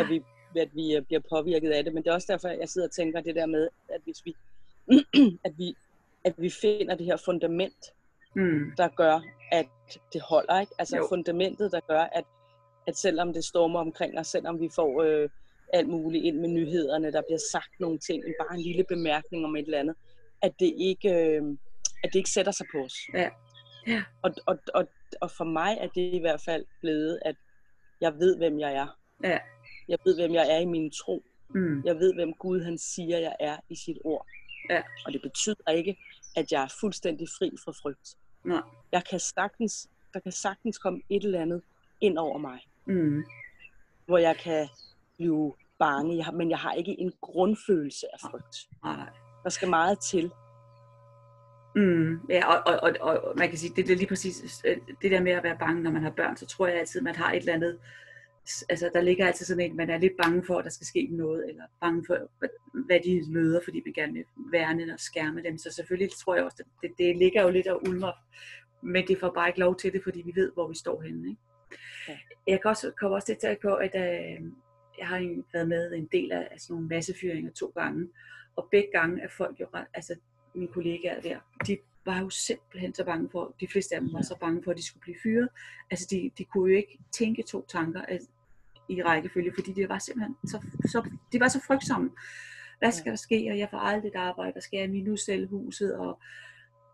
at, 0.00 0.08
vi, 0.10 0.22
at 0.60 0.68
vi 0.74 0.96
øh, 0.96 1.02
bliver 1.02 1.20
påvirket 1.30 1.70
af 1.70 1.84
det. 1.84 1.94
Men 1.94 2.02
det 2.02 2.10
er 2.10 2.14
også 2.14 2.32
derfor, 2.32 2.48
jeg 2.48 2.68
sidder 2.68 2.86
og 2.88 2.92
tænker 2.92 3.20
det 3.20 3.34
der 3.34 3.46
med, 3.46 3.68
at 3.88 4.00
hvis 4.04 4.24
vi, 4.24 4.34
at 5.46 5.52
vi, 5.58 5.76
at 6.24 6.34
vi 6.38 6.50
finder 6.50 6.94
det 6.94 7.06
her 7.06 7.16
fundament, 7.24 7.92
Mm. 8.34 8.72
der 8.76 8.88
gør, 8.88 9.20
at 9.52 9.66
det 10.12 10.20
holder, 10.20 10.60
ikke? 10.60 10.72
Altså 10.78 10.96
jo. 10.96 11.06
fundamentet, 11.08 11.72
der 11.72 11.80
gør, 11.80 12.00
at, 12.00 12.24
at 12.86 12.96
selvom 12.96 13.32
det 13.32 13.44
stormer 13.44 13.80
omkring 13.80 14.18
os, 14.18 14.26
selvom 14.26 14.60
vi 14.60 14.68
får 14.74 15.02
øh, 15.02 15.28
alt 15.72 15.88
muligt 15.88 16.24
ind 16.24 16.38
med 16.40 16.48
nyhederne, 16.48 17.12
der 17.12 17.22
bliver 17.28 17.40
sagt 17.52 17.80
nogle 17.80 17.98
ting, 17.98 18.24
bare 18.40 18.54
en 18.56 18.62
lille 18.62 18.84
bemærkning 18.88 19.44
om 19.44 19.56
et 19.56 19.64
eller 19.64 19.78
andet, 19.78 19.96
at 20.42 20.52
det 20.60 20.74
ikke, 20.76 21.08
øh, 21.14 21.42
at 22.04 22.12
det 22.12 22.14
ikke 22.18 22.30
sætter 22.30 22.52
sig 22.52 22.66
på 22.74 22.78
os. 22.84 22.94
Ja. 23.14 23.28
Ja. 23.86 24.02
Og, 24.22 24.30
og, 24.46 24.58
og, 24.74 24.88
og 25.20 25.30
for 25.30 25.44
mig 25.44 25.76
er 25.80 25.86
det 25.88 26.14
i 26.14 26.18
hvert 26.20 26.40
fald 26.40 26.64
blevet, 26.80 27.18
at 27.24 27.36
jeg 28.00 28.14
ved, 28.18 28.36
hvem 28.36 28.60
jeg 28.60 28.74
er. 28.74 28.86
Ja. 29.24 29.38
Jeg 29.88 29.98
ved, 30.04 30.16
hvem 30.20 30.34
jeg 30.34 30.46
er 30.50 30.58
i 30.58 30.64
min 30.64 30.90
tro. 30.90 31.22
Mm. 31.48 31.82
Jeg 31.84 31.96
ved, 31.96 32.14
hvem 32.14 32.32
Gud 32.34 32.60
han 32.62 32.78
siger, 32.78 33.18
jeg 33.18 33.36
er 33.40 33.56
i 33.68 33.76
sit 33.76 33.98
ord. 34.04 34.26
Ja. 34.70 34.82
Og 35.06 35.12
det 35.12 35.22
betyder 35.22 35.70
ikke, 35.70 35.96
at 36.36 36.52
jeg 36.52 36.62
er 36.62 36.74
fuldstændig 36.80 37.28
fri 37.38 37.50
fra 37.64 37.72
frygt. 37.82 38.16
Nej. 38.44 38.62
Jeg 38.92 39.04
kan 39.04 39.20
sagtens, 39.20 39.88
der 40.14 40.20
kan 40.20 40.32
sagtens 40.32 40.78
komme 40.78 41.00
et 41.10 41.24
eller 41.24 41.40
andet 41.40 41.62
ind 42.00 42.18
over 42.18 42.38
mig, 42.38 42.60
Mm. 42.86 43.24
hvor 44.06 44.18
jeg 44.18 44.36
kan 44.36 44.68
blive 45.16 45.54
bange, 45.78 46.16
jeg 46.16 46.24
har, 46.24 46.32
men 46.32 46.50
jeg 46.50 46.58
har 46.58 46.72
ikke 46.72 47.00
en 47.00 47.12
grundfølelse 47.20 48.06
af 48.12 48.30
frygt. 48.30 48.56
Nej. 48.84 49.08
Der 49.44 49.50
skal 49.50 49.68
meget 49.68 49.98
til. 50.00 50.30
Mm, 51.76 52.20
ja, 52.30 52.46
og, 52.46 52.80
og, 52.82 52.92
og, 53.00 53.24
og 53.24 53.34
man 53.38 53.48
kan 53.48 53.58
sige, 53.58 53.72
det 53.76 53.90
er 53.90 53.96
lige 53.96 54.06
præcis 54.08 54.62
øh, 54.64 54.76
det 55.02 55.10
der 55.10 55.20
med 55.20 55.32
at 55.32 55.42
være 55.42 55.56
bange, 55.58 55.82
når 55.82 55.90
man 55.90 56.02
har 56.02 56.10
børn, 56.10 56.36
så 56.36 56.46
tror 56.46 56.66
jeg 56.66 56.78
altid, 56.78 57.00
man 57.00 57.16
har 57.16 57.32
et 57.32 57.36
eller 57.36 57.52
andet, 57.54 57.78
altså 58.68 58.90
der 58.94 59.00
ligger 59.00 59.26
altid 59.26 59.46
sådan 59.46 59.70
en, 59.70 59.76
man 59.76 59.90
er 59.90 59.98
lidt 59.98 60.12
bange 60.22 60.44
for, 60.44 60.58
at 60.58 60.64
der 60.64 60.70
skal 60.70 60.86
ske 60.86 61.08
noget, 61.10 61.48
eller 61.48 61.64
bange 61.80 62.04
for, 62.06 62.18
hvad- 62.38 63.00
de 63.04 63.22
møder, 63.32 63.60
fordi 63.64 63.82
man 63.86 63.92
gerne 63.92 64.12
vil 64.12 64.24
værne 64.50 64.92
og 64.94 65.00
skærme 65.00 65.42
dem. 65.42 65.58
Så 65.58 65.70
selvfølgelig 65.72 66.10
tror 66.18 66.34
jeg 66.34 66.44
også, 66.44 66.62
det, 66.82 66.90
det 66.98 67.16
ligger 67.16 67.42
jo 67.42 67.50
lidt 67.50 67.66
og 67.66 67.88
ulmer, 67.88 68.12
men 68.82 69.08
det 69.08 69.20
får 69.20 69.30
bare 69.30 69.48
ikke 69.48 69.60
lov 69.60 69.76
til 69.76 69.92
det, 69.92 70.02
fordi 70.04 70.22
vi 70.22 70.32
ved, 70.34 70.52
hvor 70.52 70.68
vi 70.68 70.74
står 70.74 71.02
henne. 71.02 71.28
Ikke? 71.28 71.40
Ja. 72.08 72.18
Jeg 72.46 72.60
kan 72.62 72.68
også, 72.68 72.92
kommer 73.00 73.16
også 73.16 73.26
til 73.26 73.32
at 73.32 73.38
tænke 73.38 73.62
på, 73.62 73.74
at 73.74 73.94
øh, 73.94 74.46
jeg 74.98 75.06
har 75.06 75.42
været 75.52 75.68
med 75.68 75.92
en 75.92 76.08
del 76.12 76.32
af, 76.32 76.48
af 76.50 76.60
sådan 76.60 76.74
nogle 76.74 76.88
massefyringer 76.88 77.52
to 77.52 77.66
gange, 77.66 78.08
og 78.56 78.68
begge 78.70 78.88
gange 78.92 79.22
er 79.22 79.28
folk 79.28 79.60
jo 79.60 79.66
ret, 79.74 79.86
altså 79.94 80.14
mine 80.56 80.72
kollegaer 80.72 81.20
der, 81.20 81.38
de 81.66 81.78
var 82.06 82.20
jo 82.20 82.30
simpelthen 82.30 82.94
så 82.94 83.04
bange 83.04 83.28
for, 83.30 83.54
de 83.60 83.68
fleste 83.68 83.94
af 83.94 84.00
dem 84.00 84.12
var 84.12 84.22
så 84.22 84.36
bange 84.40 84.62
for, 84.62 84.70
at 84.70 84.76
de 84.76 84.86
skulle 84.86 85.00
blive 85.00 85.16
fyret. 85.22 85.48
Altså 85.90 86.06
de, 86.10 86.30
de 86.38 86.44
kunne 86.44 86.70
jo 86.70 86.76
ikke 86.76 86.98
tænke 87.12 87.42
to 87.42 87.66
tanker 87.68 88.02
altså, 88.02 88.28
i 88.88 89.02
rækkefølge, 89.02 89.52
fordi 89.54 89.72
de 89.72 89.88
var 89.88 89.98
simpelthen 89.98 90.36
så, 90.44 90.60
så, 90.84 91.10
de 91.32 91.40
var 91.40 91.48
så 91.48 91.60
frygtsomme. 91.66 92.10
Hvad 92.78 92.92
skal 92.92 93.10
der 93.10 93.16
ske, 93.16 93.48
og 93.50 93.58
jeg 93.58 93.68
får 93.70 93.78
aldrig 93.78 94.08
et 94.08 94.14
arbejde, 94.14 94.52
hvad 94.52 94.62
skal 94.62 94.78
jeg 94.78 94.90
minus 94.90 95.20
sælge 95.20 95.46
huset, 95.46 95.96
og 95.96 96.20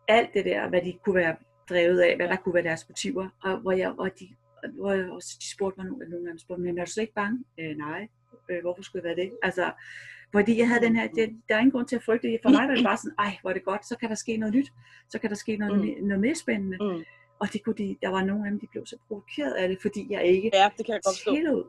alt 0.08 0.34
det 0.34 0.44
der, 0.44 0.68
hvad 0.68 0.82
de 0.82 0.98
kunne 1.04 1.14
være 1.14 1.36
drevet 1.68 2.00
af, 2.00 2.16
hvad 2.16 2.28
der 2.28 2.36
kunne 2.36 2.54
være 2.54 2.62
deres 2.62 2.88
motiver, 2.88 3.28
og 3.42 3.58
hvor 3.58 3.72
jeg, 3.72 3.94
og 3.98 4.10
de, 4.20 4.28
hvor 4.72 4.92
jeg 4.92 5.10
også, 5.10 5.36
de 5.40 5.50
spurgte 5.50 5.80
mig 5.80 5.86
nogle, 5.86 6.10
nogle 6.10 6.26
gange, 6.26 6.38
spurgte 6.38 6.62
mig, 6.62 6.74
men 6.74 6.78
er 6.78 6.84
du 6.84 6.90
slet 6.90 7.02
ikke 7.02 7.14
bange? 7.14 7.44
Øh, 7.58 7.76
nej, 7.76 8.08
øh, 8.50 8.60
hvorfor 8.60 8.82
skulle 8.82 9.08
jeg 9.08 9.16
være 9.16 9.24
det? 9.26 9.32
Altså, 9.42 9.72
fordi 10.32 10.58
jeg 10.58 10.68
havde 10.68 10.80
den 10.80 10.96
her, 10.96 11.08
det, 11.08 11.40
der 11.48 11.54
er 11.54 11.58
ingen 11.58 11.70
grund 11.72 11.86
til 11.86 11.96
at 11.96 12.02
frygte. 12.02 12.38
For 12.42 12.50
mig 12.50 12.68
var 12.68 12.74
det 12.74 12.84
bare 12.84 12.96
sådan, 12.96 13.14
ej, 13.18 13.36
hvor 13.40 13.50
er 13.50 13.54
det 13.54 13.64
godt, 13.64 13.86
så 13.86 13.96
kan 13.98 14.08
der 14.08 14.14
ske 14.14 14.36
noget 14.36 14.54
nyt. 14.54 14.72
Så 15.08 15.18
kan 15.18 15.30
der 15.30 15.36
ske 15.36 15.56
noget, 15.56 15.78
Mm. 16.00 16.06
noget 16.06 16.20
mere 16.20 16.34
spændende. 16.34 16.78
Mm. 16.80 17.04
Og 17.40 17.52
det 17.52 17.64
kunne 17.64 17.74
de, 17.74 17.96
der 18.02 18.08
var 18.08 18.24
nogle 18.24 18.44
af 18.44 18.50
dem, 18.50 18.60
de 18.60 18.66
blev 18.70 18.86
så 18.86 18.96
provokeret 19.08 19.52
af 19.52 19.68
det, 19.68 19.78
fordi 19.82 20.06
jeg 20.10 20.24
ikke 20.24 20.50
Ja, 20.54 20.70
det 20.78 20.86
kan 20.86 20.92
jeg 20.92 21.00
godt 21.04 21.36
tillod 21.36 21.64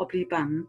at 0.00 0.08
blive 0.08 0.26
bange. 0.30 0.66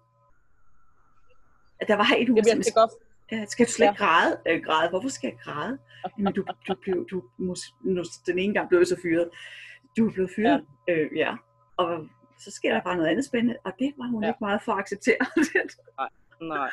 At 1.82 1.88
der 1.88 1.96
var 1.96 2.08
en 2.18 2.28
Det 2.28 2.30
uge, 2.34 2.42
bliver 2.42 2.56
det 2.56 2.74
godt. 2.76 2.92
Ja, 3.32 3.46
skal 3.46 3.66
du 3.66 3.72
slet 3.72 3.86
Ja. 3.86 3.92
ikke 3.92 4.00
græde? 4.04 4.38
Øh, 4.48 4.62
græde? 4.64 4.90
Hvorfor 4.90 5.10
skal 5.10 5.28
jeg 5.28 5.38
græde? 5.44 5.78
Jamen, 6.18 6.34
du, 6.34 6.44
du 6.68 6.76
blev, 6.82 7.08
du, 7.12 7.24
mus, 7.38 7.60
den 8.26 8.40
ene 8.40 8.54
gang 8.54 8.70
blev 8.70 8.80
jeg 8.80 8.88
så 8.88 8.98
fyret. 9.02 9.30
Du 9.98 10.10
blevet 10.10 10.32
fyret. 10.36 10.66
Ja. 10.88 10.94
Øh, 10.94 11.18
ja. 11.18 11.36
Og 11.78 12.08
så 12.40 12.52
sker 12.52 12.74
der 12.74 12.82
bare 12.82 12.96
noget 12.96 13.10
andet 13.10 13.26
spændende, 13.26 13.58
og 13.64 13.72
det 13.80 13.94
var 13.98 14.06
hun 14.08 14.24
Ja. 14.24 14.30
ikke 14.30 14.38
meget 14.42 14.62
for 14.62 14.72
at 14.74 14.80
acceptere. 14.80 15.18
Nej. 16.42 16.70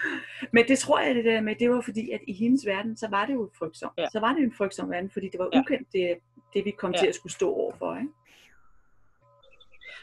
Men 0.52 0.68
det 0.68 0.78
tror 0.78 1.00
jeg, 1.00 1.14
det 1.14 1.24
der 1.24 1.40
med, 1.40 1.54
det 1.56 1.70
var 1.70 1.80
fordi, 1.80 2.10
at 2.10 2.20
i 2.26 2.32
hendes 2.32 2.66
verden, 2.66 2.96
så 2.96 3.08
var 3.08 3.26
det 3.26 3.34
jo 3.34 3.50
frygtsomt. 3.58 3.92
Ja. 3.98 4.06
Så 4.12 4.20
var 4.20 4.32
det 4.32 4.42
en 4.42 4.52
frygtsom 4.52 4.90
verden, 4.90 5.10
fordi 5.10 5.28
det 5.28 5.38
var 5.38 5.48
Ja. 5.52 5.60
ukendt, 5.60 5.88
det, 5.92 6.18
det 6.54 6.64
vi 6.64 6.70
kom 6.70 6.92
Ja. 6.92 6.98
til 6.98 7.06
at 7.06 7.14
skulle 7.14 7.32
stå 7.32 7.52
overfor. 7.54 7.96
Ikke? 7.96 8.08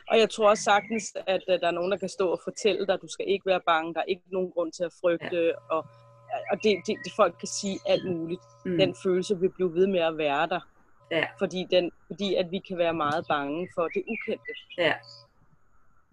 Og 0.07 0.19
jeg 0.19 0.29
tror 0.29 0.49
også 0.49 0.63
sagtens, 0.63 1.17
at 1.27 1.43
øh, 1.49 1.59
der 1.59 1.67
er 1.67 1.71
nogen, 1.71 1.91
der 1.91 1.97
kan 1.97 2.09
stå 2.09 2.29
og 2.31 2.39
fortælle 2.43 2.85
dig, 2.87 2.93
at 2.93 3.01
du 3.01 3.07
skal 3.07 3.25
ikke 3.27 3.45
være 3.45 3.61
bange, 3.65 3.93
der 3.93 3.99
er 3.99 4.03
ikke 4.05 4.23
nogen 4.31 4.51
grund 4.51 4.71
til 4.71 4.83
at 4.83 4.93
frygte, 5.01 5.37
ja. 5.37 5.51
og, 5.69 5.85
og 6.51 6.57
det, 6.63 6.81
det, 6.87 6.97
det, 7.03 7.13
folk 7.15 7.35
kan 7.39 7.47
sige 7.47 7.79
alt 7.85 8.05
muligt. 8.11 8.41
Mm. 8.65 8.77
Den 8.77 8.95
følelse 9.03 9.39
vil 9.39 9.49
blive 9.49 9.73
ved 9.73 9.87
med 9.87 9.99
at 9.99 10.17
være 10.17 10.47
der, 10.47 10.59
Ja. 11.11 11.27
fordi, 11.39 11.67
den, 11.71 11.91
fordi 12.07 12.35
at 12.35 12.51
vi 12.51 12.59
kan 12.67 12.77
være 12.77 12.93
meget 12.93 13.25
bange 13.27 13.69
for 13.75 13.87
det 13.87 14.03
ukendte. 14.07 14.51
Ja. 14.77 14.93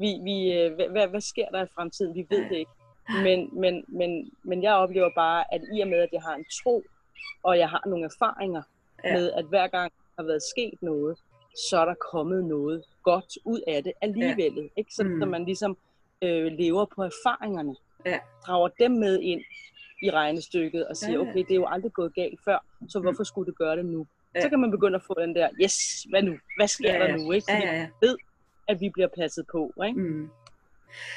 Vi, 0.01 0.11
vi, 0.23 0.53
øh, 0.53 0.75
hvad, 0.93 1.07
hvad, 1.09 1.21
sker 1.21 1.49
der 1.49 1.65
i 1.65 1.67
fremtiden? 1.75 2.15
Vi 2.15 2.27
ved 2.31 2.43
Ja. 2.43 2.49
det 2.49 2.57
ikke. 2.57 2.71
Men, 3.23 3.61
men, 3.61 3.85
men, 3.89 4.31
men 4.43 4.63
jeg 4.63 4.75
oplever 4.75 5.11
bare, 5.15 5.55
at 5.55 5.61
i 5.75 5.81
og 5.81 5.89
med, 5.89 5.99
at 5.99 6.09
jeg 6.13 6.23
har 6.23 6.35
en 6.35 6.45
tro, 6.63 6.83
og 7.43 7.59
jeg 7.59 7.69
har 7.71 7.83
nogle 7.87 8.05
erfaringer 8.05 8.63
Ja. 9.05 9.09
ja. 9.09 9.15
med, 9.15 9.33
at 9.33 9.45
hver 9.45 9.67
gang 9.69 9.93
der 9.93 10.23
har 10.23 10.27
været 10.27 10.43
sket 10.43 10.83
noget, 10.83 11.19
så 11.71 11.79
er 11.81 11.85
der 11.85 11.95
kommet 12.13 12.45
noget 12.45 12.85
godt 13.03 13.39
ud 13.45 13.61
af 13.67 13.83
det 13.85 13.93
alligevel. 14.01 14.55
Ja. 14.57 14.63
Ikke? 14.77 14.95
Så, 14.95 15.05
Mm. 15.05 15.11
mm. 15.11 15.21
så 15.21 15.27
man 15.27 15.45
ligesom 15.45 15.77
øh, 16.23 16.45
lever 16.53 16.85
på 16.95 17.03
erfaringerne, 17.03 17.77
Ja. 18.07 18.19
drager 18.47 18.69
dem 18.69 18.91
med 18.91 19.19
ind 19.21 19.41
i 20.03 20.11
regnestykket 20.11 20.87
og 20.87 20.97
siger, 20.97 21.13
Ja, 21.19 21.25
ja. 21.25 21.31
okay, 21.31 21.39
det 21.39 21.51
er 21.51 21.55
jo 21.55 21.67
aldrig 21.67 21.93
gået 21.93 22.15
galt 22.15 22.41
før, 22.45 22.65
så 22.89 23.01
hvorfor 23.01 23.25
skulle 23.25 23.47
det 23.47 23.59
gøre 23.59 23.77
det 23.77 23.85
nu? 23.85 24.07
Ja. 24.35 24.41
Så 24.41 24.49
kan 24.49 24.61
man 24.61 24.71
begynde 24.71 24.97
at 24.97 25.03
få 25.03 25.15
den 25.21 25.35
der, 25.35 25.49
yes, 25.63 26.03
hvad 26.11 26.23
nu? 26.23 26.35
Hvad 26.59 26.69
sker 26.69 26.93
Ja, 26.93 26.99
der 26.99 27.09
ja. 27.09 27.17
nu? 27.17 27.33
Ikke? 27.33 27.53
Ja, 27.53 27.57
Fordi 27.59 27.67
ja, 27.67 27.75
ja. 27.81 27.87
At 28.71 28.81
vi 28.81 28.91
bliver 28.91 29.09
passet 29.19 29.47
på. 29.53 29.73
Ikke? 29.87 30.01
Mm. 30.01 30.31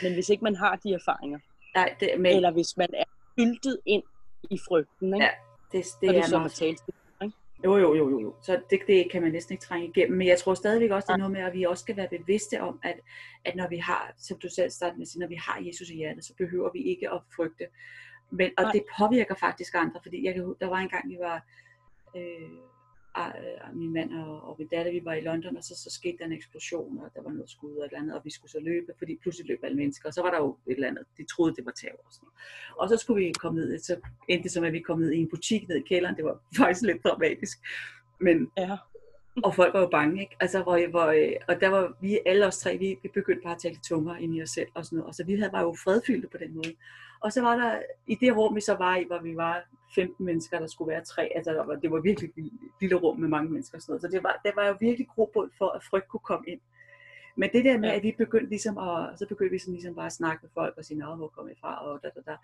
Men 0.01 0.13
hvis 0.13 0.29
ikke 0.29 0.43
man 0.43 0.55
har 0.55 0.75
de 0.75 0.93
erfaringer, 0.93 1.39
Nej, 1.75 1.95
det, 1.99 2.09
men 2.19 2.35
eller 2.35 2.51
hvis 2.51 2.77
man 2.77 2.89
er 2.93 3.03
syltet 3.37 3.79
ind 3.85 4.03
i 4.49 4.57
frygten, 4.67 5.13
ikke? 5.13 5.25
Ja, 5.25 5.31
det, 5.71 5.85
det, 6.01 6.07
er 6.09 6.11
det 6.11 6.21
er 6.21 6.27
så 6.27 6.43
at 6.43 6.51
tale 6.51 6.75
til. 6.75 6.93
Jo, 7.65 7.77
jo, 7.77 7.95
jo, 7.95 8.09
jo, 8.09 8.19
jo. 8.19 8.35
Så 8.41 8.61
det, 8.69 8.79
det 8.87 9.11
kan 9.11 9.21
man 9.21 9.31
næsten 9.31 9.53
ikke 9.53 9.63
trænge 9.63 9.87
igennem. 9.87 10.17
Men 10.17 10.27
jeg 10.27 10.39
tror 10.39 10.53
stadigvæk 10.53 10.91
også, 10.91 11.05
det 11.05 11.13
er 11.13 11.17
noget 11.17 11.31
med, 11.31 11.41
at 11.41 11.53
vi 11.53 11.63
også 11.63 11.81
skal 11.81 11.97
være 11.97 12.07
bevidste 12.07 12.61
om, 12.61 12.79
at, 12.83 12.95
at 13.45 13.55
når 13.55 13.67
vi 13.69 13.77
har, 13.77 14.13
som 14.17 14.39
du 14.39 14.49
selv 14.49 14.69
startede 14.69 14.97
med 14.97 15.01
at 15.01 15.07
sige, 15.07 15.19
når 15.19 15.27
vi 15.27 15.35
har 15.35 15.61
Jesus 15.65 15.89
i 15.89 15.95
hjertet, 15.95 16.25
så 16.25 16.33
behøver 16.37 16.69
vi 16.73 16.81
ikke 16.81 17.11
at 17.11 17.21
frygte. 17.35 17.67
Men, 18.29 18.51
og 18.57 18.63
Nej. 18.63 18.71
det 18.71 18.83
påvirker 18.97 19.35
faktisk 19.35 19.75
andre, 19.75 19.99
fordi 20.03 20.25
jeg 20.25 20.33
kan, 20.33 20.55
der 20.61 20.67
var 20.67 20.77
en 20.77 20.89
gang, 20.89 21.09
vi 21.09 21.17
var, 21.19 21.45
øh, 22.15 22.49
min 23.73 23.93
mand 23.93 24.13
og, 24.13 24.41
og 24.49 24.55
min 24.59 24.67
datter, 24.67 24.91
vi 24.91 25.05
var 25.05 25.13
i 25.13 25.21
London, 25.21 25.57
og 25.57 25.63
så, 25.63 25.75
så 25.75 25.89
skete 25.91 26.17
der 26.17 26.25
en 26.25 26.31
eksplosion, 26.31 26.99
og 26.99 27.11
der 27.15 27.21
var 27.21 27.31
noget 27.31 27.49
skud 27.49 27.75
og 27.75 27.85
et 27.85 27.89
eller 27.89 27.99
andet, 27.99 28.15
og 28.15 28.21
vi 28.25 28.31
skulle 28.31 28.51
så 28.51 28.59
løbe, 28.59 28.93
fordi 28.97 29.17
pludselig 29.21 29.47
løb 29.47 29.59
alle 29.63 29.77
mennesker, 29.77 30.07
og 30.09 30.13
så 30.13 30.21
var 30.21 30.31
der 30.31 30.37
jo 30.37 30.57
et 30.67 30.73
eller 30.73 30.87
andet, 30.87 31.05
de 31.17 31.25
troede, 31.25 31.55
det 31.55 31.65
var 31.65 31.71
terror 31.71 32.05
og 32.07 32.13
sådan 32.13 32.25
noget. 32.25 32.79
Og 32.79 32.89
så 32.89 32.97
skulle 32.97 33.25
vi 33.25 33.31
komme 33.31 33.59
ned, 33.59 33.79
så 33.79 33.95
endte 34.27 34.43
det 34.43 34.51
som, 34.51 34.63
at 34.63 34.73
vi 34.73 34.79
kom 34.79 34.99
ned 34.99 35.11
i 35.11 35.17
en 35.17 35.29
butik 35.29 35.67
ned 35.67 35.77
i 35.77 35.87
kælderen, 35.87 36.15
det 36.15 36.25
var 36.25 36.39
faktisk 36.61 36.81
lidt 36.81 37.03
dramatisk. 37.03 37.57
Men, 38.19 38.51
Ja 38.57 38.77
og 39.43 39.55
folk 39.55 39.73
var 39.73 39.79
jo 39.79 39.87
bange, 39.87 40.21
ikke? 40.21 40.35
Altså, 40.39 40.63
hvor, 40.63 40.89
hvor, 40.89 41.05
øh, 41.05 41.35
og 41.47 41.61
der 41.61 41.69
var 41.69 41.93
vi 42.01 42.19
alle 42.25 42.47
os 42.47 42.57
tre, 42.57 42.77
vi, 42.77 42.99
vi 43.03 43.09
begyndte 43.13 43.43
bare 43.43 43.55
at 43.55 43.61
tale 43.61 43.77
tungere 43.89 44.21
ind 44.21 44.35
i 44.35 44.41
os 44.41 44.49
selv 44.49 44.67
og 44.73 44.85
sådan 44.85 44.97
noget. 44.97 45.07
Og 45.07 45.15
så 45.15 45.23
vi 45.23 45.35
havde, 45.35 45.51
var 45.51 45.61
jo 45.61 45.75
fredfyldte 45.83 46.27
på 46.27 46.37
den 46.37 46.55
måde. 46.55 46.73
Og 47.19 47.31
så 47.33 47.41
var 47.41 47.55
der, 47.55 47.79
i 48.07 48.15
det 48.15 48.37
rum, 48.37 48.55
vi 48.55 48.61
så 48.61 48.73
var 48.73 48.95
i, 48.95 49.03
hvor 49.07 49.19
vi 49.19 49.35
var 49.35 49.63
15 49.95 50.25
mennesker, 50.25 50.59
der 50.59 50.67
skulle 50.67 50.91
være 50.91 51.03
tre, 51.03 51.29
altså 51.35 51.51
der 51.51 51.65
var, 51.65 51.75
det 51.75 51.91
var 51.91 52.01
virkelig 52.01 52.31
et 52.37 52.51
lille 52.81 52.95
rum 52.95 53.19
med 53.19 53.29
mange 53.29 53.51
mennesker 53.51 53.77
og 53.77 53.81
sådan 53.81 53.91
noget. 53.91 54.01
Så 54.01 54.07
det 54.07 54.23
var, 54.23 54.41
det 54.45 54.51
var 54.55 54.67
jo 54.67 54.75
virkelig 54.79 55.07
grobund 55.07 55.51
for, 55.57 55.69
at 55.69 55.83
frygt 55.83 56.07
kunne 56.07 56.27
komme 56.31 56.45
ind. 56.47 56.59
Men 57.35 57.49
det 57.53 57.65
der 57.65 57.77
med, 57.77 57.89
Ja. 57.89 57.95
at 57.95 58.03
vi 58.03 58.15
begyndte 58.17 58.49
ligesom 58.49 58.77
at, 58.77 59.19
så 59.19 59.25
begyndte 59.29 59.51
vi 59.51 59.59
sådan 59.59 59.73
ligesom 59.73 59.95
bare 59.95 60.05
at 60.05 60.11
snakke 60.13 60.39
med 60.43 60.49
folk 60.53 60.73
og 60.77 60.85
sige, 60.85 60.97
Nå, 60.99 61.15
hvor 61.15 61.27
kom 61.27 61.49
I 61.49 61.53
fra, 61.61 61.85
og 61.87 61.99
da, 62.03 62.09
da, 62.15 62.21
da. 62.31 62.35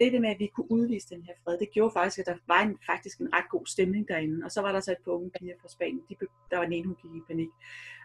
Det 0.00 0.12
der 0.12 0.20
med, 0.20 0.28
at 0.30 0.38
vi 0.38 0.46
kunne 0.46 0.70
udvise 0.70 1.08
den 1.08 1.22
her 1.22 1.32
fred, 1.44 1.58
det 1.58 1.70
gjorde 1.70 1.92
faktisk, 1.92 2.18
at 2.18 2.26
der 2.26 2.34
var 2.46 2.60
en, 2.62 2.78
faktisk 2.86 3.18
en 3.18 3.34
ret 3.34 3.48
god 3.50 3.66
stemning 3.66 4.08
derinde. 4.08 4.44
Og 4.44 4.50
så 4.52 4.60
var 4.62 4.72
der 4.72 4.80
så 4.80 4.92
et 4.92 4.98
par 5.04 5.12
unge 5.12 5.30
piger 5.38 5.54
fra 5.62 5.68
Spanien, 5.68 6.02
de, 6.08 6.14
der 6.50 6.56
var 6.56 6.64
en 6.64 6.72
ene, 6.72 6.86
hun 6.86 6.96
gik 7.02 7.10
i 7.16 7.20
panik. 7.28 7.48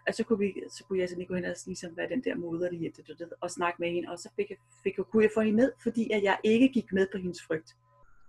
Og 0.08 0.14
så 0.14 0.24
kunne, 0.24 0.38
vi, 0.38 0.54
så 0.70 0.84
kunne 0.84 0.98
jeg 1.00 1.08
sådan 1.08 1.18
lige 1.18 1.28
gå 1.28 1.34
hen 1.34 1.44
og 1.44 1.54
ligesom 1.66 1.96
være 1.96 2.08
den 2.08 2.24
der 2.24 2.34
moderlige 2.34 2.92
det, 2.96 3.06
det, 3.06 3.18
det, 3.18 3.28
og 3.40 3.50
snakke 3.50 3.76
med 3.82 3.90
hende. 3.90 4.10
Og 4.10 4.18
så 4.18 4.28
fik 4.36 4.50
jeg, 4.50 4.58
fik, 4.82 4.96
jeg- 4.96 5.04
kunne 5.04 5.22
jeg 5.22 5.30
få 5.34 5.40
hende 5.40 5.56
ned, 5.56 5.72
fordi 5.82 6.10
at 6.10 6.22
jeg 6.22 6.38
ikke 6.44 6.68
gik 6.68 6.92
med 6.92 7.06
på 7.12 7.18
hendes 7.18 7.42
frygt. 7.42 7.76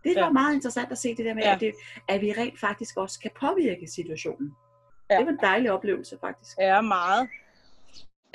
Det 0.04 0.15
var 0.15 0.21
Ja. 0.21 0.32
meget 0.32 0.54
interessant 0.56 0.91
at 0.91 0.97
se 0.97 1.15
det 1.15 1.25
der 1.25 1.34
med, 1.34 1.43
Ja. 1.43 1.54
at, 1.56 1.60
det, 1.62 1.73
at 2.08 2.21
vi 2.21 2.32
rent 2.32 2.60
faktisk 2.60 2.97
også 2.97 3.19
kan 3.19 3.32
påvirke 3.39 3.88
situationen. 3.88 4.56
Ja. 5.10 5.17
Det 5.17 5.25
var 5.25 5.32
en 5.32 5.39
dejlig 5.41 5.71
oplevelse 5.71 6.17
faktisk. 6.21 6.58
Er 6.60 6.82
meget. 6.82 7.30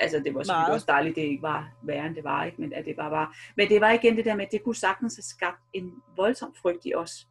Altså 0.01 0.19
det 0.19 0.33
var 0.33 0.43
selvfølgelig 0.43 0.73
også 0.73 0.85
dejligt, 0.89 1.15
det 1.15 1.21
ikke 1.21 1.41
var 1.41 1.71
værre 1.83 2.05
end 2.05 2.15
det 2.15 2.23
var, 2.23 2.45
ikke? 2.45 2.61
men 2.61 2.73
at 2.73 2.85
det 2.85 2.95
bare 2.95 3.11
var. 3.11 3.37
Men 3.57 3.69
det 3.69 3.81
var 3.81 3.91
igen 3.91 4.17
det 4.17 4.25
der 4.25 4.35
med, 4.35 4.45
at 4.45 4.51
det 4.51 4.63
kunne 4.63 4.75
sagtens 4.75 5.15
have 5.15 5.23
skabt 5.23 5.61
en 5.73 5.93
voldsom 6.15 6.53
frygt 6.61 6.85
i 6.85 6.93
os. 6.95 7.27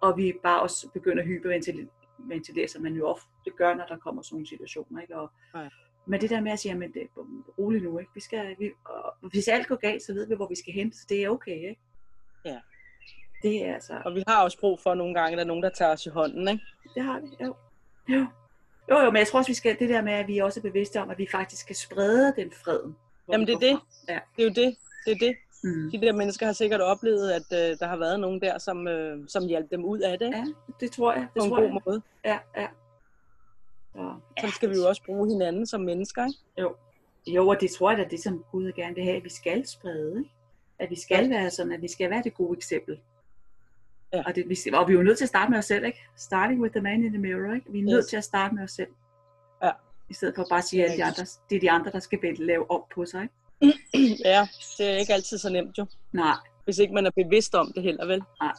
Og 0.00 0.16
vi 0.16 0.32
bare 0.42 0.62
også 0.62 0.88
begynder 0.94 1.22
at 1.22 1.28
hyperventilere, 1.28 2.68
som 2.68 2.82
man 2.82 2.92
jo 2.92 3.08
ofte 3.08 3.50
gør, 3.56 3.74
når 3.74 3.86
der 3.86 3.96
kommer 3.96 4.22
sådan 4.22 4.34
nogle 4.34 4.48
situationer. 4.48 5.00
Ikke? 5.02 5.16
Og, 5.16 5.30
Ja. 5.54 5.68
Men 6.08 6.20
det 6.20 6.30
der 6.30 6.40
med 6.40 6.52
at 6.52 6.58
sige, 6.58 6.72
at 6.72 6.90
det 6.94 7.02
er 7.02 7.22
roligt 7.58 7.84
nu, 7.84 7.98
ikke? 7.98 8.10
Vi 8.14 8.20
skal, 8.20 8.56
vi, 8.58 8.70
og 8.84 9.28
hvis 9.30 9.48
alt 9.48 9.66
går 9.66 9.76
galt, 9.76 10.02
så 10.02 10.14
ved 10.14 10.28
vi, 10.28 10.34
hvor 10.34 10.48
vi 10.48 10.54
skal 10.54 10.74
hen, 10.74 10.92
så 10.92 11.06
det 11.08 11.24
er 11.24 11.28
okay. 11.28 11.68
Ikke? 11.68 11.80
Ja. 12.44 12.60
Det 13.42 13.64
er 13.64 13.74
altså, 13.74 14.02
Og 14.04 14.14
vi 14.14 14.22
har 14.28 14.42
også 14.42 14.58
brug 14.60 14.80
for 14.80 14.94
nogle 14.94 15.14
gange, 15.14 15.32
at 15.32 15.38
der 15.38 15.44
er 15.44 15.48
nogen, 15.48 15.62
der 15.62 15.68
tager 15.68 15.92
os 15.92 16.06
i 16.06 16.08
hånden. 16.08 16.48
Ikke? 16.48 16.64
det 16.94 17.02
har 17.02 17.20
vi, 17.20 17.44
jo. 17.44 17.54
Jo. 18.08 18.26
Jo, 18.90 18.98
jo, 18.98 19.10
men 19.10 19.16
jeg 19.16 19.26
tror 19.26 19.38
også, 19.38 19.50
vi 19.50 19.54
skal 19.54 19.78
det 19.78 19.88
der 19.88 20.02
med, 20.02 20.12
at 20.12 20.28
vi 20.28 20.38
også 20.38 20.60
er 20.60 20.62
bevidste 20.62 21.00
om, 21.00 21.10
at 21.10 21.18
vi 21.18 21.26
faktisk 21.30 21.62
skal 21.62 21.76
sprede 21.76 22.34
den 22.36 22.52
fred. 22.64 22.80
Jamen 23.32 23.46
det 23.46 23.54
er 23.54 23.58
det. 23.58 23.78
Ja. 24.08 24.18
Det 24.36 24.42
er 24.42 24.48
jo 24.48 24.66
det. 24.66 24.76
Det 25.06 25.12
er 25.12 25.18
det. 25.18 25.36
Mm. 25.64 25.90
De 25.90 26.00
der 26.06 26.12
mennesker 26.12 26.46
har 26.46 26.52
sikkert 26.52 26.80
oplevet, 26.80 27.30
at 27.30 27.70
øh, 27.70 27.78
der 27.78 27.86
har 27.86 27.96
været 27.96 28.20
nogen 28.20 28.40
der, 28.40 28.58
som, 28.58 28.88
øh, 28.88 29.18
som 29.28 29.46
hjalp 29.46 29.70
dem 29.70 29.84
ud 29.84 29.98
af 30.00 30.18
det. 30.18 30.30
Ja, 30.30 30.44
det 30.80 30.92
tror 30.92 31.12
jeg. 31.12 31.20
Det 31.34 31.40
På 31.40 31.44
en 31.44 31.50
tror 31.50 31.56
god 31.56 31.64
jeg. 31.66 31.80
måde. 31.86 32.02
Ja, 32.24 32.38
ja. 32.56 32.66
Så, 33.94 34.10
Så 34.40 34.50
skal 34.50 34.70
vi 34.70 34.74
jo 34.74 34.88
også 34.88 35.02
bruge 35.06 35.28
hinanden 35.28 35.66
som 35.66 35.80
mennesker. 35.80 36.26
Ikke? 36.26 36.38
Jo. 36.58 36.74
jo, 37.26 37.48
og 37.48 37.60
det 37.60 37.70
tror 37.70 37.90
jeg 37.90 37.98
da, 37.98 38.04
det 38.10 38.22
som 38.22 38.44
Gud 38.52 38.72
gerne 38.72 38.94
vil 38.94 39.04
have, 39.04 39.16
at 39.16 39.24
vi 39.24 39.30
skal 39.30 39.66
sprede. 39.66 40.18
Ikke? 40.18 40.30
At 40.78 40.90
vi 40.90 41.00
skal 41.00 41.30
være 41.30 41.50
sådan, 41.50 41.72
at 41.72 41.82
vi 41.82 41.88
skal 41.88 42.10
være 42.10 42.22
det 42.22 42.34
gode 42.34 42.56
eksempel. 42.56 42.98
Ja. 44.12 44.22
Og, 44.26 44.34
det, 44.34 44.48
vi, 44.48 44.56
og 44.74 44.88
vi 44.88 44.92
er 44.92 44.96
jo 44.96 45.02
nødt 45.02 45.18
til 45.18 45.24
at 45.24 45.28
starte 45.28 45.50
med 45.50 45.58
os 45.58 45.64
selv, 45.64 45.84
ikke? 45.84 45.98
Starting 46.16 46.60
with 46.62 46.72
the 46.72 46.80
man 46.82 47.04
in 47.04 47.10
the 47.12 47.18
mirror, 47.18 47.54
ikke? 47.54 47.72
Vi 47.72 47.78
er 47.78 47.84
nødt 47.84 47.98
Yes. 48.04 48.06
til 48.06 48.16
at 48.16 48.24
starte 48.24 48.54
med 48.54 48.62
os 48.62 48.70
selv. 48.70 48.88
Ja. 49.62 49.70
I 50.10 50.14
stedet 50.14 50.34
for 50.34 50.46
bare 50.50 50.58
at 50.58 50.64
sige, 50.64 50.84
at 50.86 50.98
de 50.98 51.04
andre, 51.04 51.22
det 51.50 51.56
er 51.56 51.60
de 51.60 51.70
andre, 51.70 51.90
der 51.92 51.98
skal 52.00 52.18
lave 52.38 52.70
op 52.70 52.88
på 52.94 53.04
sig, 53.06 53.22
ikke? 53.22 53.34
Ja, 54.24 54.48
det 54.78 54.86
er 54.92 54.96
ikke 54.96 55.14
altid 55.14 55.38
så 55.38 55.50
nemt 55.50 55.78
jo. 55.78 55.86
Nej, 56.12 56.34
Hvis 56.64 56.78
ikke 56.78 56.94
man 56.94 57.06
er 57.06 57.10
bevidst 57.10 57.54
om 57.54 57.72
det 57.74 57.82
heller, 57.82 58.06
vel? 58.06 58.22
Nej, 58.40 58.52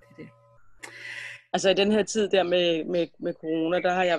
det 0.00 0.06
er 0.10 0.14
det. 0.16 0.28
Altså 1.52 1.70
i 1.70 1.74
den 1.74 1.92
her 1.92 2.02
tid 2.02 2.28
der 2.28 2.42
med, 2.42 2.84
med, 2.84 3.06
med 3.18 3.34
corona, 3.40 3.80
der 3.80 3.92
har 3.94 4.04
jeg 4.04 4.16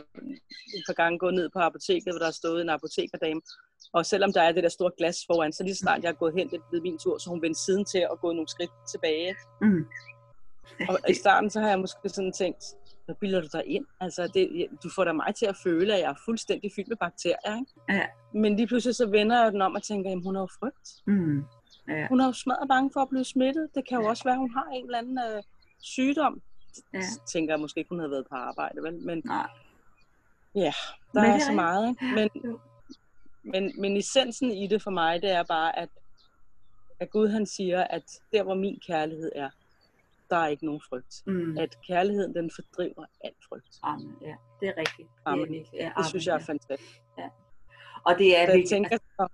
et 0.77 0.83
par 0.87 0.93
gange 0.93 1.19
gået 1.19 1.33
ned 1.33 1.49
på 1.53 1.59
apoteket, 1.59 2.03
hvor 2.13 2.17
der 2.19 2.25
har 2.25 2.31
stået 2.31 2.61
en 2.61 2.69
apotekerdame. 2.69 3.41
Og 3.93 4.05
selvom 4.05 4.33
der 4.33 4.41
er 4.41 4.51
det 4.51 4.63
der 4.63 4.69
store 4.69 4.91
glas 4.97 5.17
foran, 5.27 5.53
så 5.53 5.63
lige 5.63 5.75
snart 5.75 6.03
jeg 6.03 6.09
er 6.09 6.13
gået 6.13 6.33
hen 6.37 6.49
det 6.49 6.61
ved 6.71 6.81
min 6.81 6.97
tur, 6.97 7.17
så 7.17 7.29
hun 7.29 7.41
vendte 7.41 7.59
siden 7.65 7.85
til 7.85 8.07
og 8.09 8.19
gået 8.19 8.35
nogle 8.35 8.47
skridt 8.49 8.71
tilbage. 8.91 9.35
mm. 9.61 9.85
Og 10.89 11.10
i 11.10 11.13
starten, 11.13 11.49
så 11.49 11.60
har 11.60 11.69
jeg 11.69 11.79
måske 11.79 12.10
sådan 12.10 12.34
tænkt, 12.34 12.63
hvad 13.05 13.15
bilder 13.15 13.41
du 13.41 13.47
dig 13.53 13.63
ind? 13.67 13.86
Altså, 13.99 14.32
det, 14.34 14.67
du 14.84 14.89
får 14.95 15.03
da 15.03 15.13
mig 15.13 15.36
til 15.36 15.45
at 15.45 15.58
føle, 15.63 15.93
at 15.93 15.99
jeg 15.99 16.10
er 16.10 16.21
fuldstændig 16.25 16.71
fyldt 16.75 16.88
med 16.88 16.97
bakterier, 16.97 17.60
ikke? 17.60 17.71
Ja. 17.89 18.05
Men 18.34 18.55
lige 18.55 18.67
pludselig 18.67 18.95
så 18.95 19.05
vender 19.10 19.43
jeg 19.43 19.51
den 19.51 19.62
om 19.62 19.75
og 19.75 19.84
tænker, 19.84 20.10
jamen 20.10 20.23
hun 20.23 20.36
har 20.36 20.41
jo 20.41 20.47
frygt. 20.60 20.89
Mm. 21.08 21.43
Ja. 21.88 22.08
Hun 22.08 22.19
er 22.19 22.25
jo 22.25 22.34
smadret 22.34 22.67
bange 22.69 22.89
for 22.93 22.99
at 22.99 23.10
blive 23.10 23.23
smittet. 23.23 23.69
Det 23.75 23.88
kan 23.88 24.01
jo 24.01 24.05
også 24.08 24.23
være, 24.23 24.34
at 24.34 24.39
hun 24.39 24.53
har 24.53 24.65
en 24.73 24.86
eller 24.86 24.97
anden 24.97 25.19
øh, 25.19 25.43
sygdom. 25.82 26.41
Ja. 26.93 26.99
Tænker 27.34 27.53
jeg 27.53 27.60
måske 27.60 27.77
ikke, 27.77 27.89
hun 27.89 27.99
havde 27.99 28.12
været 28.12 28.27
på 28.29 28.36
arbejde, 28.36 28.84
vel? 28.84 28.93
Men 29.05 29.21
Nej. 29.25 29.47
ja, 30.55 30.73
der 31.13 31.21
Men 31.21 31.29
er 31.29 31.34
det 31.34 31.41
så 31.41 31.51
er 31.51 31.55
meget, 31.55 31.89
ikke? 31.89 32.05
Men, 32.15 32.29
men, 33.43 33.82
men 33.82 33.97
essensen 33.97 34.51
i 34.51 34.67
det 34.67 34.82
for 34.82 34.91
mig, 34.91 35.21
det 35.21 35.32
er 35.32 35.43
bare, 35.43 35.79
at, 35.79 35.89
at 36.99 37.10
Gud 37.10 37.27
han 37.27 37.45
siger, 37.45 37.84
at 37.84 38.03
der 38.34 38.43
hvor 38.43 38.55
min 38.55 38.79
kærlighed 38.88 39.32
er, 39.36 39.49
der 40.29 40.37
er 40.37 40.47
ikke 40.47 40.65
nogen 40.65 40.81
frygt. 40.89 41.23
Mm. 41.27 41.57
At 41.57 41.77
kærligheden, 41.87 42.35
den 42.35 42.51
fordriver 42.55 43.05
al 43.23 43.31
frygt. 43.49 43.75
Amen. 43.83 44.15
Ja, 44.21 44.35
det 44.59 44.67
er 44.67 44.73
rigtigt. 44.77 44.97
Det, 44.97 45.21
er 45.25 45.29
Amen. 45.31 45.39
virkelig, 45.53 45.65
ja, 45.73 45.85
Det 45.85 45.91
amen, 45.95 46.09
synes 46.09 46.25
jeg 46.25 46.33
er 46.33 46.39
ja. 46.39 46.51
fantastisk. 46.53 47.01
Og 48.05 48.15
det 48.17 48.37
er 48.37 48.45
Så 48.45 48.51
jeg 48.51 48.65
tænker, 48.69 48.97
så, 48.97 49.27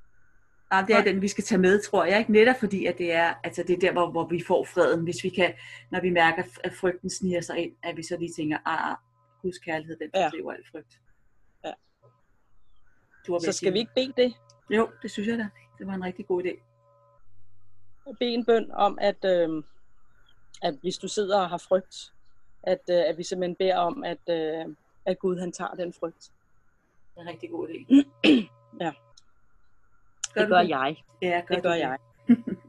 Ja, 0.71 0.86
det 0.88 0.95
er 0.95 1.03
den, 1.03 1.21
vi 1.21 1.27
skal 1.27 1.43
tage 1.43 1.62
med, 1.62 1.81
tror 1.81 2.05
jeg. 2.05 2.19
Ikke? 2.19 2.31
Netop 2.31 2.55
fordi, 2.60 2.86
at 2.86 2.97
det 2.97 3.13
er, 3.13 3.34
altså 3.43 3.63
det 3.63 3.73
er 3.75 3.79
der, 3.79 3.91
hvor, 3.91 4.12
hvor 4.12 4.27
vi 4.27 4.43
får 4.47 4.63
freden. 4.65 5.03
Hvis 5.03 5.23
vi 5.23 5.29
kan, 5.29 5.53
når 5.91 6.01
vi 6.01 6.10
mærker, 6.10 6.43
at 6.63 6.73
frygten 6.73 7.10
sniger 7.10 7.41
sig 7.41 7.58
ind, 7.58 7.75
at 7.84 7.97
vi 7.97 8.03
så 8.03 8.17
lige 8.17 8.34
tænker, 8.34 8.58
ah, 8.65 8.91
ah 8.91 8.97
Guds 9.41 9.58
kærlighed, 9.58 9.97
den 9.97 10.10
Ja. 10.13 10.25
fordriver 10.25 10.51
al 10.51 10.63
frygt. 10.71 10.99
Ja. 11.65 11.71
Du 13.27 13.34
ved 13.34 13.39
så 13.39 13.51
skal 13.51 13.73
vi 13.73 13.79
ikke 13.79 13.91
bede 13.95 14.13
det? 14.17 14.34
Jo, 14.69 14.89
det 15.01 15.12
synes 15.12 15.27
jeg 15.27 15.38
da. 15.38 15.49
Det 15.79 15.88
var 15.88 15.93
en 15.93 16.03
rigtig 16.03 16.27
god 16.27 16.43
idé. 16.43 16.62
bede 18.19 18.34
en 18.34 18.45
bøn 18.45 18.71
om, 18.71 18.97
at, 19.01 19.25
øh, 19.25 19.63
at 20.62 20.76
hvis 20.82 20.98
du 20.98 21.08
sidder 21.08 21.39
og 21.41 21.50
har 21.50 21.58
frygt, 21.58 22.13
at, 22.63 22.82
øh, 22.89 23.04
at 23.10 23.18
vi 23.18 23.24
simpelthen 23.24 23.56
beder 23.56 23.78
om, 23.78 24.04
at, 24.04 24.30
øh, 24.30 24.76
at 25.06 25.20
Gud 25.20 25.39
han 25.39 25.52
tager 25.52 25.76
den 25.76 25.94
frygt. 25.94 26.32
Det 27.15 27.18
er 27.18 27.22
en 27.22 27.28
rigtig 27.28 27.50
god 27.50 27.68
idé. 27.70 27.86
Ja. 28.82 28.91
Gør 30.34 30.41
Det 30.41 30.50
du 30.50 30.54
gør 30.56 30.62
jeg. 30.62 31.04
Ja, 31.22 31.41
gør 31.48 31.56
Det 31.56 31.63
du 31.63 31.70
gør 31.70 31.74
jeg. 31.74 31.98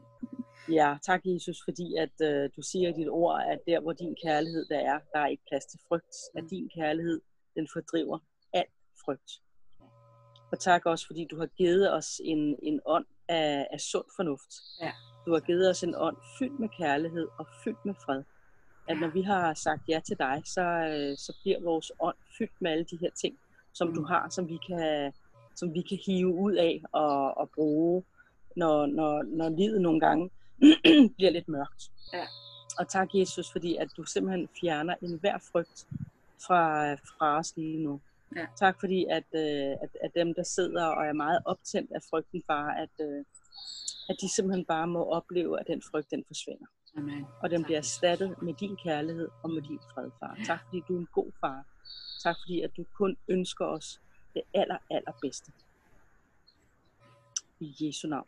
Ja, 0.69 0.97
tak 1.01 1.21
Jesus, 1.25 1.57
fordi 1.65 1.95
at 1.95 2.21
øh, 2.21 2.49
du 2.55 2.61
siger 2.61 2.89
i 2.89 2.91
dit 2.91 3.09
ord, 3.09 3.43
at 3.47 3.59
der 3.67 3.79
hvor 3.79 3.93
din 3.93 4.15
kærlighed 4.23 4.65
der 4.65 4.79
er, 4.79 4.99
der 5.13 5.19
er 5.19 5.27
ikke 5.27 5.43
plads 5.47 5.65
til 5.65 5.79
frygt. 5.87 6.15
At 6.35 6.43
din 6.49 6.69
kærlighed, 6.75 7.21
den 7.55 7.67
fordriver 7.73 8.19
al 8.53 8.65
frygt. 9.05 9.41
Og 10.51 10.59
tak 10.59 10.85
også, 10.85 11.07
fordi 11.07 11.27
du 11.31 11.39
har 11.39 11.45
givet 11.45 11.93
os 11.93 12.21
en, 12.23 12.55
en 12.63 12.79
ånd 12.85 13.05
af, 13.27 13.67
af 13.71 13.79
sund 13.79 14.05
fornuft. 14.15 14.53
Ja. 14.81 14.91
Du 15.27 15.33
har 15.33 15.39
givet 15.39 15.69
os 15.69 15.83
en 15.83 15.95
ånd 15.97 16.17
fyldt 16.39 16.59
med 16.59 16.69
kærlighed 16.69 17.27
og 17.39 17.47
fyldt 17.63 17.85
med 17.85 17.93
fred. 18.05 18.23
At 18.87 18.99
når 18.99 19.07
vi 19.07 19.21
har 19.21 19.53
sagt 19.53 19.81
ja 19.89 19.99
til 20.05 20.17
dig, 20.19 20.41
så, 20.45 20.61
øh, 20.61 21.17
så 21.17 21.37
bliver 21.41 21.61
vores 21.61 21.91
ånd 21.99 22.15
fyldt 22.37 22.61
med 22.61 22.71
alle 22.71 22.83
de 22.91 22.97
her 23.01 23.09
ting, 23.09 23.37
som 23.73 23.93
du 23.93 23.99
Mm. 23.99 24.05
har, 24.05 24.29
som 24.29 24.49
vi 24.49 24.57
kan, 24.67 25.13
som 25.55 25.73
vi 25.73 25.81
kan 25.81 25.97
hive 26.05 26.33
ud 26.33 26.53
af 26.53 26.81
og, 26.91 27.37
og 27.37 27.49
bruge, 27.55 28.03
når, 28.55 28.85
når, 28.85 29.23
når 29.23 29.49
livet 29.49 29.81
nogle 29.81 29.99
gange 29.99 30.29
bliver 31.17 31.31
lidt 31.31 31.47
mørkt. 31.47 31.91
Ja. 32.13 32.25
Og 32.79 32.87
tak 32.89 33.09
Jesus, 33.13 33.51
fordi 33.51 33.75
at 33.75 33.89
du 33.97 34.03
simpelthen 34.03 34.49
fjerner 34.61 34.95
enhver 35.01 35.37
frygt 35.51 35.87
fra, 36.47 36.93
fra 36.93 37.37
os 37.37 37.53
lige 37.57 37.83
nu. 37.83 38.01
Ja. 38.35 38.45
Tak 38.55 38.79
fordi, 38.79 39.05
at, 39.09 39.23
øh, 39.35 39.71
at, 39.83 39.89
at 40.03 40.11
dem, 40.15 40.33
der 40.33 40.43
sidder 40.43 40.85
og 40.85 41.05
er 41.05 41.13
meget 41.13 41.41
optændt 41.45 41.91
af 41.91 42.01
frygten, 42.09 42.43
far, 42.47 42.69
at, 42.71 42.89
øh, 43.01 43.25
at 44.09 44.15
de 44.21 44.35
simpelthen 44.35 44.65
bare 44.65 44.87
må 44.87 45.03
opleve, 45.03 45.59
at 45.59 45.67
den 45.67 45.81
frygt, 45.91 46.11
den 46.11 46.23
forsvinder. 46.27 46.65
Amen. 46.97 47.25
Og 47.41 47.49
den 47.49 47.61
Tak, 47.61 47.65
bliver 47.65 47.77
erstattet 47.77 48.41
med 48.41 48.53
din 48.53 48.77
kærlighed 48.83 49.27
og 49.43 49.49
med 49.49 49.61
din 49.61 49.79
fred, 49.93 50.09
far. 50.19 50.37
Tak 50.45 50.59
fordi 50.65 50.83
du 50.87 50.95
er 50.95 50.99
en 50.99 51.07
god 51.13 51.31
far. 51.39 51.65
Tak 52.23 52.35
fordi, 52.43 52.61
at 52.61 52.77
du 52.77 52.85
kun 52.93 53.17
ønsker 53.27 53.65
os 53.65 54.01
det 54.33 54.41
aller, 54.53 54.77
allerbedste. 54.89 55.51
I 57.59 57.75
Jesu 57.79 58.07
navn. 58.07 58.27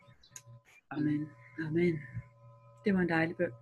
Amen. 0.90 1.28
Amen. 1.66 2.00
Det 2.84 2.94
var 2.94 3.00
en 3.00 3.08
dejlig 3.08 3.36
bøn. 3.36 3.52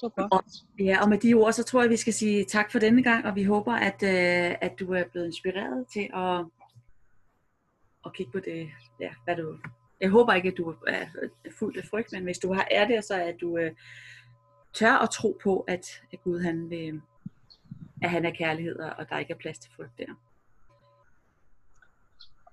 Godt. 0.00 0.32
Og, 0.32 0.44
ja, 0.78 1.02
og 1.02 1.08
med 1.08 1.18
de 1.18 1.34
ord, 1.34 1.52
så 1.52 1.64
tror 1.64 1.80
jeg, 1.80 1.90
vi 1.90 1.96
skal 1.96 2.12
sige 2.12 2.44
tak 2.44 2.72
for 2.72 2.78
denne 2.78 3.02
gang, 3.02 3.26
og 3.26 3.34
vi 3.34 3.44
håber, 3.44 3.72
at, 3.72 4.02
øh, 4.02 4.56
at 4.60 4.72
du 4.80 4.92
er 4.92 5.04
blevet 5.04 5.26
inspireret 5.26 5.86
til 5.92 6.10
at, 6.14 6.44
at 8.06 8.12
kigge 8.14 8.32
på 8.32 8.40
det, 8.40 8.70
ja, 9.00 9.10
hvad 9.24 9.36
du... 9.36 9.58
Jeg 10.00 10.10
håber 10.10 10.32
ikke, 10.34 10.48
at 10.48 10.56
du 10.56 10.74
er 10.86 11.06
fuld 11.58 11.76
af 11.78 11.84
frygt, 11.90 12.12
men 12.12 12.24
hvis 12.24 12.38
du 12.38 12.52
har 12.52 12.68
er 12.70 12.86
det, 12.88 13.04
så 13.04 13.14
er 13.14 13.32
du 13.40 13.58
øh, 13.58 13.72
tør 14.72 14.92
at 14.92 15.10
tro 15.10 15.38
på, 15.42 15.60
at, 15.68 15.86
at 16.12 16.22
Gud 16.24 16.40
han 16.40 16.70
vil, 16.70 17.00
at 18.02 18.10
han 18.10 18.24
er 18.24 18.30
kærlighed, 18.30 18.78
og 18.78 19.08
der 19.08 19.18
ikke 19.18 19.32
er 19.32 19.38
plads 19.38 19.58
til 19.58 19.70
frygt 19.76 19.98
der. 19.98 20.14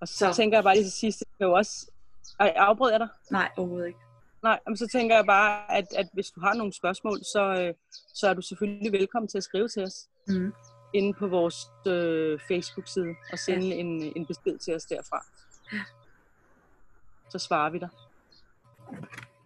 Og 0.01 0.07
så, 0.07 0.17
Så- 0.17 0.33
tænker 0.35 0.57
jeg 0.57 0.63
bare 0.63 0.75
lige 0.75 0.85
til 0.85 0.91
sidst, 0.91 1.19
det 1.39 1.45
jo 1.45 1.53
også... 1.53 1.91
Ej, 2.39 2.53
afbryder 2.55 2.93
jeg 2.93 2.99
dig? 2.99 3.09
Nej, 3.31 3.51
overhovedet 3.57 3.87
ikke. 3.87 3.99
Nej, 4.43 4.59
men 4.67 4.77
så 4.77 4.87
tænker 4.87 5.15
jeg 5.15 5.25
bare, 5.25 5.71
at, 5.77 5.85
at 5.97 6.07
hvis 6.13 6.31
du 6.31 6.39
har 6.41 6.53
nogle 6.53 6.73
spørgsmål, 6.73 7.23
så, 7.23 7.43
øh, 7.67 7.73
så 8.13 8.27
er 8.27 8.33
du 8.33 8.41
selvfølgelig 8.41 8.91
velkommen 8.91 9.27
til 9.27 9.37
at 9.37 9.43
skrive 9.43 9.67
til 9.67 9.83
os 9.83 10.09
Mm. 10.27 10.53
Inde 10.93 11.13
på 11.13 11.27
vores 11.27 11.55
øh, 11.87 12.39
Facebook-side 12.47 13.15
og 13.31 13.39
sende 13.39 13.67
ja. 13.67 13.75
en, 13.75 14.13
en 14.15 14.25
besked 14.25 14.57
til 14.57 14.75
os 14.75 14.85
derfra. 14.85 15.25
Så 17.29 17.39
svarer 17.39 17.69
vi 17.69 17.79
dig. 17.79 17.89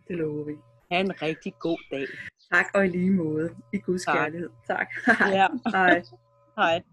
Det 0.08 0.16
lover 0.18 0.44
vi. 0.46 0.54
Ha' 0.92 1.00
en 1.00 1.22
rigtig 1.22 1.54
god 1.60 1.78
dag. 1.92 2.08
Tak 2.52 2.66
og 2.74 2.86
i 2.86 2.90
lige 2.90 3.12
måde. 3.12 3.56
I 3.74 3.78
Guds 3.78 4.06
Tak. 4.06 4.16
kærlighed. 4.16 4.50
Tak. 4.68 4.88
Ja, 5.20 5.48
Hej. 5.78 6.04
hej. 6.58 6.84